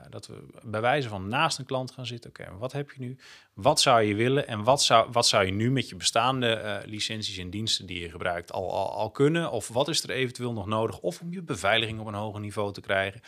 dat 0.10 0.28
we 0.28 0.44
bij 0.64 0.82
wijze 0.82 1.10
van 1.10 1.28
naast 1.28 1.60
een 1.60 1.66
klant 1.66 1.92
gaan 1.92 2.06
zitten. 2.06 2.30
Oké, 2.30 2.58
wat 2.58 2.72
heb 2.72 2.92
je 2.92 3.00
nu? 3.00 3.18
Wat 3.54 3.82
zou 3.82 4.02
je 4.02 4.16
willen? 4.16 4.48
En 4.48 4.64
wat 4.64 4.84
zou, 4.84 5.12
wat 5.12 5.28
zou 5.28 5.46
je 5.46 5.52
nu 5.52 5.72
met 5.72 5.90
je 5.90 5.96
bestaande 5.96 6.62
uh, 6.64 6.92
licenties 6.92 7.38
en 7.38 7.50
diensten 7.50 7.86
die 7.86 8.00
je 8.00 8.10
gebruikt 8.10 8.52
al, 8.52 8.74
al, 8.74 8.92
al 8.92 9.12
kunnen? 9.12 9.52
Of 9.52 9.68
wat 9.68 9.88
is 9.88 10.04
er 10.04 10.10
eventueel 10.10 10.54
nog 10.54 10.66
nodig? 10.66 11.00
Of 11.00 11.22
om 11.22 11.32
je 11.32 11.42
beveiliging 11.42 12.00
op 12.00 12.08
een 12.08 12.14
hoger 12.14 12.40
niveau 12.40 12.74
te 12.74 12.82
krijgen? 12.82 13.22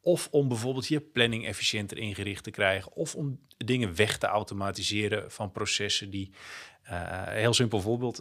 Of 0.00 0.28
om 0.30 0.48
bijvoorbeeld 0.48 0.86
je 0.86 1.00
planning 1.00 1.46
efficiënter 1.46 1.98
ingericht 1.98 2.44
te 2.44 2.50
krijgen. 2.50 2.92
Of 2.92 3.14
om 3.14 3.40
dingen 3.56 3.96
weg 3.96 4.18
te 4.18 4.26
automatiseren 4.26 5.30
van 5.30 5.52
processen 5.52 6.10
die 6.10 6.32
heel 7.28 7.54
simpel 7.54 7.80
voorbeeld, 7.80 8.18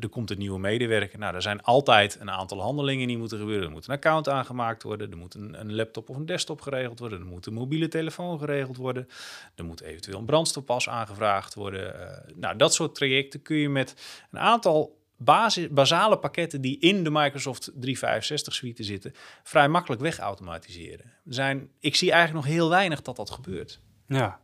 er 0.00 0.08
komt 0.10 0.30
een 0.30 0.38
nieuwe 0.38 0.58
medewerker. 0.58 1.18
Nou, 1.18 1.34
er 1.34 1.42
zijn 1.42 1.62
altijd 1.62 2.16
een 2.20 2.30
aantal 2.30 2.60
handelingen 2.60 3.06
die 3.06 3.18
moeten 3.18 3.38
gebeuren. 3.38 3.64
Er 3.64 3.70
moet 3.70 3.88
een 3.88 3.94
account 3.94 4.28
aangemaakt 4.28 4.82
worden, 4.82 5.10
er 5.10 5.16
moet 5.16 5.34
een, 5.34 5.74
laptop 5.74 6.08
of 6.08 6.16
een 6.16 6.26
desktop 6.26 6.60
geregeld 6.60 6.98
worden, 6.98 7.20
er 7.20 7.26
moet 7.26 7.46
een 7.46 7.52
mobiele 7.52 7.88
telefoon 7.88 8.38
geregeld 8.38 8.76
worden, 8.76 9.08
er 9.54 9.64
moet 9.64 9.80
eventueel 9.80 10.18
een 10.18 10.24
brandstofpas 10.24 10.88
aangevraagd 10.88 11.54
worden. 11.54 11.94
Uh, 11.94 12.34
nou, 12.34 12.56
dat 12.56 12.74
soort 12.74 12.94
trajecten 12.94 13.42
kun 13.42 13.56
je 13.56 13.68
met 13.68 13.94
een 14.30 14.38
aantal 14.38 15.00
basis, 15.16 15.68
basale 15.68 16.18
pakketten 16.18 16.60
die 16.60 16.78
in 16.78 17.04
de 17.04 17.10
Microsoft 17.10 17.62
365 17.64 18.54
suite 18.54 18.84
zitten, 18.84 19.14
vrij 19.42 19.68
makkelijk 19.68 20.02
wegautomatiseren. 20.02 21.12
Zijn, 21.24 21.70
ik 21.80 21.96
zie 21.96 22.12
eigenlijk 22.12 22.46
nog 22.46 22.54
heel 22.54 22.68
weinig 22.68 23.02
dat 23.02 23.16
dat 23.16 23.30
gebeurt. 23.30 23.80
Ja, 24.06 24.40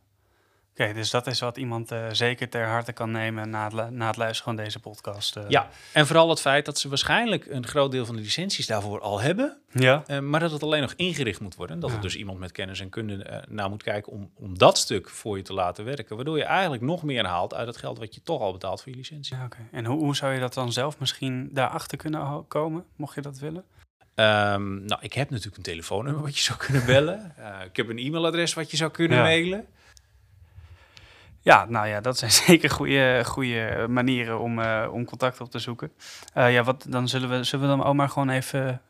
Oké, 0.73 0.93
dus 0.93 1.09
dat 1.09 1.27
is 1.27 1.39
wat 1.39 1.57
iemand 1.57 1.91
uh, 1.91 2.05
zeker 2.11 2.49
ter 2.49 2.67
harte 2.67 2.91
kan 2.91 3.11
nemen 3.11 3.49
na 3.49 3.69
het, 3.69 3.91
na 3.91 4.07
het 4.07 4.17
luisteren 4.17 4.55
van 4.55 4.63
deze 4.63 4.79
podcast. 4.79 5.35
Uh. 5.35 5.43
Ja, 5.47 5.69
en 5.91 6.07
vooral 6.07 6.29
het 6.29 6.41
feit 6.41 6.65
dat 6.65 6.79
ze 6.79 6.89
waarschijnlijk 6.89 7.45
een 7.45 7.67
groot 7.67 7.91
deel 7.91 8.05
van 8.05 8.15
de 8.15 8.21
licenties 8.21 8.67
daarvoor 8.67 9.01
al 9.01 9.21
hebben. 9.21 9.57
Ja. 9.71 10.03
Uh, 10.07 10.19
maar 10.19 10.39
dat 10.39 10.51
het 10.51 10.63
alleen 10.63 10.81
nog 10.81 10.93
ingericht 10.95 11.39
moet 11.39 11.55
worden. 11.55 11.79
Dat 11.79 11.89
ja. 11.89 11.95
er 11.95 12.01
dus 12.01 12.15
iemand 12.15 12.39
met 12.39 12.51
kennis 12.51 12.79
en 12.79 12.89
kunde 12.89 13.43
naar 13.49 13.69
moet 13.69 13.83
kijken 13.83 14.11
om, 14.11 14.31
om 14.35 14.57
dat 14.57 14.77
stuk 14.77 15.09
voor 15.09 15.37
je 15.37 15.43
te 15.43 15.53
laten 15.53 15.85
werken. 15.85 16.15
Waardoor 16.15 16.37
je 16.37 16.43
eigenlijk 16.43 16.83
nog 16.83 17.03
meer 17.03 17.25
haalt 17.25 17.53
uit 17.53 17.67
het 17.67 17.77
geld 17.77 17.97
wat 17.97 18.15
je 18.15 18.21
toch 18.23 18.41
al 18.41 18.51
betaalt 18.51 18.81
voor 18.81 18.91
je 18.91 18.97
licentie. 18.97 19.35
Ja, 19.35 19.45
Oké, 19.45 19.57
en 19.71 19.85
hoe, 19.85 19.99
hoe 19.99 20.15
zou 20.15 20.33
je 20.33 20.39
dat 20.39 20.53
dan 20.53 20.71
zelf 20.71 20.99
misschien 20.99 21.49
daarachter 21.51 21.97
kunnen 21.97 22.47
komen, 22.47 22.85
mocht 22.95 23.15
je 23.15 23.21
dat 23.21 23.39
willen? 23.39 23.63
Um, 24.15 24.85
nou, 24.85 25.01
ik 25.01 25.13
heb 25.13 25.29
natuurlijk 25.29 25.57
een 25.57 25.63
telefoonnummer 25.63 26.21
wat 26.21 26.37
je 26.37 26.43
zou 26.43 26.59
kunnen 26.59 26.85
bellen. 26.85 27.35
ik 27.69 27.75
heb 27.75 27.89
een 27.89 27.97
e-mailadres 27.97 28.53
wat 28.53 28.71
je 28.71 28.77
zou 28.77 28.91
kunnen 28.91 29.17
ja. 29.17 29.23
mailen. 29.23 29.67
Ja, 31.43 31.65
nou 31.65 31.87
ja, 31.87 32.01
dat 32.01 32.17
zijn 32.17 32.31
zeker 32.47 32.69
goede, 32.69 33.21
goede 33.25 33.85
manieren 33.89 34.39
om, 34.39 34.59
uh, 34.59 34.89
om 34.91 35.05
contact 35.05 35.41
op 35.41 35.51
te 35.51 35.59
zoeken. 35.59 35.91
Uh, 36.37 36.53
ja, 36.53 36.63
wat, 36.63 36.85
dan 36.89 37.07
zullen 37.07 37.29
we, 37.29 37.43
zullen 37.43 37.69
we 37.69 37.75
dan 37.75 37.85
ook 37.85 37.95
maar 37.95 38.09
gewoon 38.09 38.29
even 38.29 38.81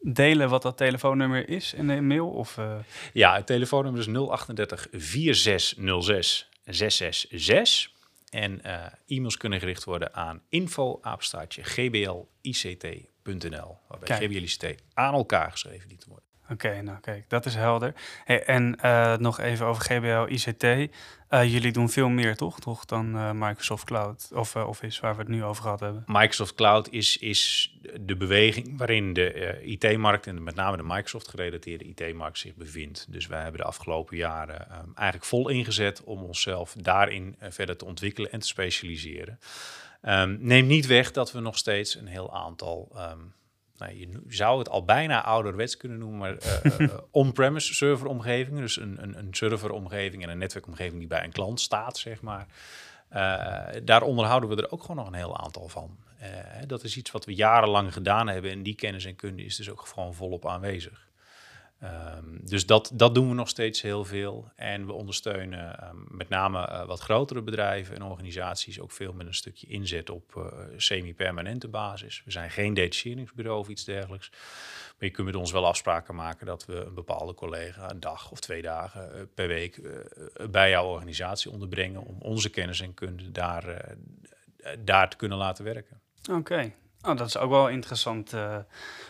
delen 0.00 0.48
wat 0.48 0.62
dat 0.62 0.76
telefoonnummer 0.76 1.48
is 1.48 1.74
in 1.74 1.86
de 1.86 2.00
mail? 2.00 2.28
Of, 2.28 2.56
uh... 2.56 2.74
Ja, 3.12 3.34
het 3.34 3.46
telefoonnummer 3.46 4.00
is 4.00 4.06
038 4.06 4.86
4606 4.90 6.48
666. 6.64 7.96
En 8.28 8.62
e-mails 9.06 9.36
kunnen 9.36 9.58
gericht 9.58 9.84
worden 9.84 10.14
aan 10.14 10.42
info 10.48 11.00
gbl-ict.nl. 11.62 12.98
Waarbij 13.88 14.08
Kijk. 14.18 14.22
GBL-ICT 14.22 14.82
aan 14.94 15.14
elkaar 15.14 15.50
geschreven 15.50 15.88
dient 15.88 16.00
te 16.00 16.08
worden. 16.08 16.27
Oké, 16.50 16.82
nou 16.82 16.98
kijk, 17.00 17.24
dat 17.28 17.46
is 17.46 17.54
helder. 17.54 17.94
En 18.24 18.78
uh, 18.84 19.16
nog 19.16 19.40
even 19.40 19.66
over 19.66 19.82
GBL 19.82 20.32
ICT. 20.32 20.62
Uh, 20.62 21.52
jullie 21.52 21.72
doen 21.72 21.88
veel 21.88 22.08
meer, 22.08 22.36
toch? 22.36 22.60
toch 22.60 22.84
dan 22.84 23.16
uh, 23.16 23.30
Microsoft 23.32 23.84
Cloud 23.84 24.30
of 24.34 24.56
Office, 24.56 25.00
waar 25.00 25.14
we 25.14 25.20
het 25.20 25.28
nu 25.30 25.44
over 25.44 25.62
gehad 25.62 25.80
hebben. 25.80 26.02
Microsoft 26.06 26.54
Cloud 26.54 26.88
is, 26.90 27.16
is 27.16 27.72
de 28.00 28.16
beweging 28.16 28.78
waarin 28.78 29.12
de 29.12 29.58
IT-markt 29.62 30.26
en 30.26 30.42
met 30.42 30.54
name 30.54 30.76
de 30.76 30.82
Microsoft-gerelateerde 30.82 31.84
IT-markt 31.84 32.38
zich 32.38 32.54
bevindt. 32.54 33.06
Dus 33.08 33.26
wij 33.26 33.42
hebben 33.42 33.60
de 33.60 33.66
afgelopen 33.66 34.16
jaren 34.16 34.60
um, 34.60 34.92
eigenlijk 34.94 35.28
vol 35.28 35.48
ingezet 35.48 36.04
om 36.04 36.22
onszelf 36.22 36.74
daarin 36.78 37.36
verder 37.40 37.76
te 37.76 37.84
ontwikkelen 37.84 38.32
en 38.32 38.40
te 38.40 38.46
specialiseren. 38.46 39.38
Um, 40.02 40.38
neem 40.40 40.66
niet 40.66 40.86
weg 40.86 41.12
dat 41.12 41.32
we 41.32 41.40
nog 41.40 41.58
steeds 41.58 41.94
een 41.94 42.06
heel 42.06 42.34
aantal 42.34 42.92
um, 42.96 43.32
nou, 43.78 43.98
je 43.98 44.22
zou 44.28 44.58
het 44.58 44.68
al 44.68 44.84
bijna 44.84 45.24
ouderwets 45.24 45.76
kunnen 45.76 45.98
noemen, 45.98 46.18
maar 46.18 46.36
uh, 46.62 46.78
uh, 46.78 46.94
on-premise 47.10 47.74
serveromgevingen. 47.74 48.60
Dus 48.60 48.76
een, 48.76 49.02
een, 49.02 49.18
een 49.18 49.28
serveromgeving 49.30 50.22
en 50.22 50.28
een 50.28 50.38
netwerkomgeving 50.38 50.98
die 50.98 51.08
bij 51.08 51.24
een 51.24 51.32
klant 51.32 51.60
staat, 51.60 51.98
zeg 51.98 52.20
maar. 52.20 52.46
Uh, 53.12 53.80
daar 53.84 54.02
onderhouden 54.02 54.48
we 54.50 54.56
er 54.56 54.70
ook 54.70 54.80
gewoon 54.80 54.96
nog 54.96 55.06
een 55.06 55.14
heel 55.14 55.38
aantal 55.38 55.68
van. 55.68 55.96
dat 56.66 56.84
is 56.84 56.96
iets 56.96 57.10
wat 57.10 57.24
we 57.24 57.34
jarenlang 57.34 57.92
gedaan 57.92 58.28
hebben 58.28 58.50
en 58.50 58.62
die 58.62 58.74
kennis 58.74 59.04
en 59.04 59.16
kunde 59.16 59.44
is 59.44 59.56
dus 59.56 59.70
ook 59.70 59.86
gewoon 59.86 60.14
volop 60.14 60.46
aanwezig. 60.46 61.07
Um, 61.82 62.40
dus 62.42 62.66
dat, 62.66 62.90
dat 62.94 63.14
doen 63.14 63.28
we 63.28 63.34
nog 63.34 63.48
steeds 63.48 63.82
heel 63.82 64.04
veel. 64.04 64.50
En 64.56 64.86
we 64.86 64.92
ondersteunen 64.92 65.88
um, 65.88 66.06
met 66.08 66.28
name 66.28 66.58
uh, 66.58 66.86
wat 66.86 67.00
grotere 67.00 67.42
bedrijven 67.42 67.94
en 67.94 68.02
organisaties 68.02 68.80
ook 68.80 68.90
veel 68.90 69.12
met 69.12 69.26
een 69.26 69.34
stukje 69.34 69.66
inzet 69.66 70.10
op 70.10 70.34
uh, 70.36 70.44
semi-permanente 70.76 71.68
basis. 71.68 72.22
We 72.24 72.30
zijn 72.30 72.50
geen 72.50 72.74
detacheringsbureau 72.74 73.58
of 73.58 73.68
iets 73.68 73.84
dergelijks. 73.84 74.30
Maar 74.30 75.08
je 75.08 75.10
kunt 75.10 75.26
met 75.26 75.36
ons 75.36 75.52
wel 75.52 75.66
afspraken 75.66 76.14
maken 76.14 76.46
dat 76.46 76.66
we 76.66 76.84
een 76.84 76.94
bepaalde 76.94 77.34
collega 77.34 77.90
een 77.90 78.00
dag 78.00 78.30
of 78.30 78.40
twee 78.40 78.62
dagen 78.62 79.10
uh, 79.14 79.22
per 79.34 79.48
week 79.48 79.80
bij 80.50 80.70
jouw 80.70 80.86
organisatie 80.86 81.50
onderbrengen 81.50 82.02
om 82.02 82.16
onze 82.20 82.50
kennis 82.50 82.80
en 82.80 82.94
kunde 82.94 83.30
daar, 83.30 83.94
daar 84.78 85.10
te 85.10 85.16
kunnen 85.16 85.38
laten 85.38 85.64
werken. 85.64 86.00
Oké. 86.30 86.72
Oh, 87.02 87.16
dat 87.16 87.26
is 87.26 87.38
ook 87.38 87.50
wel 87.50 87.68
interessant. 87.68 88.34
Uh, 88.34 88.56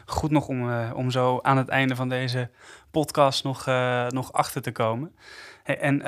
goed 0.06 0.30
nog 0.30 0.48
om, 0.48 0.70
uh, 0.70 0.92
om 0.94 1.10
zo 1.10 1.38
aan 1.42 1.56
het 1.56 1.68
einde 1.68 1.96
van 1.96 2.08
deze 2.08 2.50
podcast 2.90 3.44
nog, 3.44 3.66
uh, 3.66 4.06
nog 4.08 4.32
achter 4.32 4.62
te 4.62 4.72
komen. 4.72 5.16
Hey, 5.62 5.78
en 5.78 6.00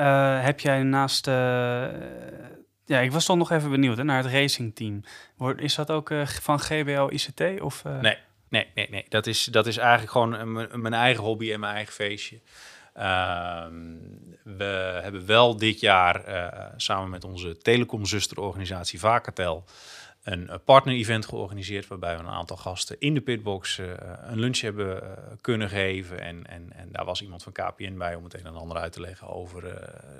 heb 0.43 0.59
jij 0.59 0.83
naast... 0.83 1.25
ja, 2.85 2.99
ik 2.99 3.11
was 3.11 3.25
toch 3.25 3.37
nog 3.37 3.51
even 3.51 3.69
benieuwd 3.69 4.03
naar 4.03 4.23
het 4.23 4.33
racingteam. 4.33 5.03
Is 5.55 5.75
dat 5.75 5.91
ook 5.91 6.11
van 6.25 6.59
GBL 6.59 7.07
ICT? 7.09 7.61
Of, 7.61 7.83
Nee, 7.83 8.17
nee, 8.49 8.67
nee, 8.75 8.87
nee. 8.89 9.05
Dat, 9.09 9.27
is, 9.27 9.43
dat 9.43 9.67
is 9.67 9.77
eigenlijk 9.77 10.11
gewoon 10.11 10.53
mijn 10.81 10.93
eigen 10.93 11.23
hobby 11.23 11.53
en 11.53 11.59
mijn 11.59 11.75
eigen 11.75 11.93
feestje. 11.93 12.41
Ehm, 12.93 13.73
we 14.43 14.99
hebben 15.03 15.25
wel 15.25 15.57
dit 15.57 15.79
jaar 15.79 16.23
samen 16.77 17.09
met 17.09 17.23
onze 17.23 17.57
telecomzusterorganisatie 17.57 18.99
Vacatel 18.99 19.65
een 20.23 20.49
partner-event 20.65 21.25
georganiseerd 21.25 21.87
waarbij 21.87 22.17
we 22.17 22.23
een 22.23 22.29
aantal 22.29 22.57
gasten 22.57 22.95
in 22.99 23.13
de 23.13 23.21
pitbox 23.21 23.77
uh, 23.77 23.87
een 24.21 24.39
lunch 24.39 24.59
hebben 24.59 25.03
uh, 25.03 25.09
kunnen 25.41 25.69
geven. 25.69 26.19
En, 26.19 26.47
en, 26.47 26.73
en 26.75 26.89
daar 26.91 27.05
was 27.05 27.21
iemand 27.21 27.43
van 27.43 27.51
KPN 27.51 27.97
bij 27.97 28.15
om 28.15 28.23
het 28.23 28.33
een 28.33 28.45
en 28.45 28.55
ander 28.55 28.77
uit 28.77 28.93
te 28.93 29.01
leggen 29.01 29.27
over 29.27 29.63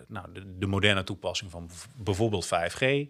nou, 0.08 0.28
de, 0.34 0.58
de, 0.58 0.68
moderne 0.68 1.04
toepassing 1.04 1.52
van 1.52 1.70
bijvoorbeeld 1.96 2.46
5G. 2.46 3.10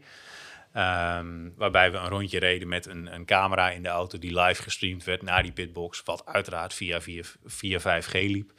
Um, 0.76 1.54
waarbij 1.56 1.92
we 1.92 1.98
een 1.98 2.10
rondje 2.10 2.40
reden 2.40 2.68
met 2.68 2.86
een, 2.86 3.14
een, 3.14 3.26
camera 3.26 3.70
in 3.70 3.84
de 3.84 3.90
auto 3.90 4.18
die 4.18 4.40
live 4.40 4.62
gestreamd 4.62 5.04
werd 5.04 5.22
naar 5.22 5.44
die 5.44 5.52
pitbox, 5.52 6.04
wat 6.04 6.26
uiteraard 6.26 6.74
via, 6.74 7.02
via, 7.02 7.24
via 7.46 7.80
5G 7.80 8.12
liep. 8.12 8.52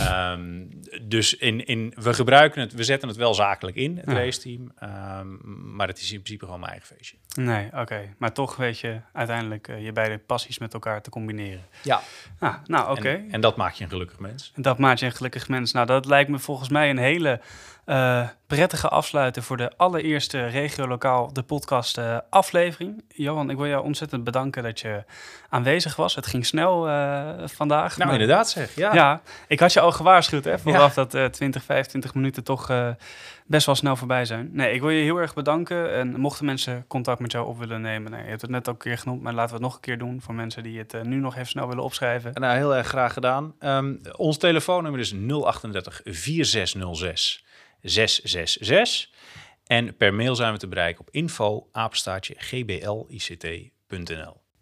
Um, 0.00 0.68
dus 1.02 1.36
in, 1.36 1.66
in, 1.66 1.92
we 1.96 2.14
gebruiken 2.14 2.60
het, 2.60 2.72
we 2.72 2.84
zetten 2.84 3.08
het 3.08 3.16
wel 3.16 3.34
zakelijk 3.34 3.76
in, 3.76 3.96
het 3.96 4.10
ja. 4.10 4.12
raceteam. 4.12 4.72
Um, 4.82 5.40
maar 5.76 5.88
het 5.88 5.98
is 5.98 6.12
in 6.12 6.20
principe 6.20 6.44
gewoon 6.44 6.60
mijn 6.60 6.72
eigen 6.72 6.96
feestje. 6.96 7.16
Nee, 7.34 7.66
oké. 7.66 7.80
Okay. 7.80 8.14
Maar 8.18 8.32
toch 8.32 8.56
weet 8.56 8.78
je 8.78 9.00
uiteindelijk 9.12 9.68
uh, 9.68 9.84
je 9.84 9.92
beide 9.92 10.18
passies 10.18 10.58
met 10.58 10.74
elkaar 10.74 11.02
te 11.02 11.10
combineren. 11.10 11.64
Ja. 11.82 12.00
Ah, 12.38 12.54
nou, 12.66 12.90
oké. 12.90 12.98
Okay. 12.98 13.14
En, 13.14 13.30
en, 13.30 13.40
dat 13.40 13.56
maakt 13.56 13.78
je 13.78 13.84
een 13.84 13.90
gelukkig 13.90 14.18
mens. 14.18 14.52
Dat 14.56 14.78
maakt 14.78 15.00
je 15.00 15.06
een 15.06 15.12
gelukkig 15.12 15.48
mens. 15.48 15.72
Nou, 15.72 15.86
dat 15.86 16.06
lijkt 16.06 16.30
me 16.30 16.38
volgens 16.38 16.68
mij 16.68 16.90
een 16.90 16.98
hele 16.98 17.40
uh, 17.86 18.28
prettige 18.46 18.88
afsluiten 18.88 19.42
voor 19.42 19.56
de 19.56 19.72
allereerste 19.76 20.46
Regio 20.46 20.88
Lokaal, 20.88 21.32
de 21.32 21.42
podcast 21.42 21.98
uh, 21.98 22.18
aflevering. 22.30 23.04
Johan, 23.08 23.50
ik 23.50 23.56
wil 23.56 23.66
jou 23.66 23.84
ontzettend 23.84 24.24
bedanken 24.24 24.62
dat 24.62 24.80
je 24.80 25.04
aanwezig 25.48 25.96
was. 25.96 26.14
Het 26.14 26.26
ging 26.26 26.46
snel 26.46 26.88
uh, 26.88 27.30
vandaag. 27.44 27.96
Nou, 27.96 28.10
maar, 28.10 28.20
inderdaad 28.20 28.50
zeg, 28.50 28.74
ja. 28.74 28.94
Ja, 28.94 29.20
ik 29.48 29.60
had 29.60 29.72
je 29.72 29.80
al 29.80 29.92
gewaarschuwd, 29.92 30.44
hè, 30.44 30.58
vooraf 30.58 30.94
ja. 30.94 31.04
dat 31.04 31.32
20, 31.32 31.62
25 31.62 32.14
minuten 32.14 32.44
toch 32.44 32.94
best 33.46 33.66
wel 33.66 33.74
snel 33.74 33.96
voorbij 33.96 34.24
zijn. 34.24 34.48
Nee, 34.52 34.74
ik 34.74 34.80
wil 34.80 34.90
je 34.90 35.02
heel 35.02 35.16
erg 35.16 35.34
bedanken. 35.34 35.94
En 35.94 36.20
mochten 36.20 36.44
mensen 36.44 36.84
contact 36.86 37.20
met 37.20 37.32
jou 37.32 37.46
op 37.46 37.58
willen 37.58 37.80
nemen, 37.80 38.10
nee, 38.10 38.22
je 38.22 38.28
hebt 38.28 38.42
het 38.42 38.50
net 38.50 38.68
ook 38.68 38.74
een 38.74 38.90
keer 38.90 38.98
genoemd, 38.98 39.22
maar 39.22 39.32
laten 39.32 39.48
we 39.48 39.56
het 39.56 39.64
nog 39.64 39.74
een 39.74 39.80
keer 39.80 39.98
doen 39.98 40.20
voor 40.20 40.34
mensen 40.34 40.62
die 40.62 40.78
het 40.78 41.02
nu 41.02 41.16
nog 41.16 41.34
even 41.34 41.46
snel 41.46 41.68
willen 41.68 41.84
opschrijven. 41.84 42.32
Nou, 42.34 42.56
heel 42.56 42.76
erg 42.76 42.86
graag 42.86 43.12
gedaan. 43.12 43.54
Um, 43.60 44.00
ons 44.16 44.38
telefoonnummer 44.38 45.00
is 45.00 45.14
038 45.14 46.00
4606 46.04 47.44
666. 47.84 49.12
En 49.66 49.96
per 49.96 50.14
mail 50.14 50.34
zijn 50.34 50.52
we 50.52 50.58
te 50.58 50.68
bereiken 50.68 51.00
op 51.00 51.08
info 51.10 51.68
gblict.nl. 52.38 53.72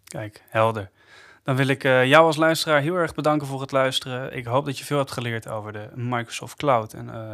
Kijk, 0.03 0.43
helder. 0.49 0.91
Dan 1.43 1.55
wil 1.55 1.67
ik 1.67 1.83
eh, 1.83 2.05
jou 2.05 2.25
als 2.25 2.35
luisteraar 2.35 2.81
heel 2.81 2.95
erg 2.95 3.13
bedanken 3.13 3.47
voor 3.47 3.61
het 3.61 3.71
luisteren. 3.71 4.35
Ik 4.35 4.45
hoop 4.45 4.65
dat 4.65 4.77
je 4.77 4.85
veel 4.85 4.97
hebt 4.97 5.11
geleerd 5.11 5.47
over 5.47 5.73
de 5.73 5.89
Microsoft 5.95 6.55
Cloud. 6.55 6.93
En, 6.93 7.09
eh, 7.09 7.31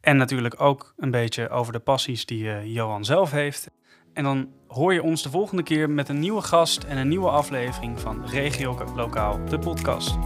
en 0.00 0.16
natuurlijk 0.16 0.60
ook 0.60 0.94
een 0.96 1.10
beetje 1.10 1.48
over 1.48 1.72
de 1.72 1.78
passies 1.78 2.26
die 2.26 2.50
eh, 2.50 2.74
Johan 2.74 3.04
zelf 3.04 3.30
heeft. 3.30 3.70
En 4.12 4.24
dan 4.24 4.52
hoor 4.68 4.92
je 4.92 5.02
ons 5.02 5.22
de 5.22 5.30
volgende 5.30 5.62
keer 5.62 5.90
met 5.90 6.08
een 6.08 6.18
nieuwe 6.18 6.42
gast 6.42 6.82
en 6.84 6.96
een 6.96 7.08
nieuwe 7.08 7.30
aflevering 7.30 8.00
van 8.00 8.26
Regio 8.26 8.84
Lokaal, 8.94 9.44
de 9.44 9.58
podcast. 9.58 10.16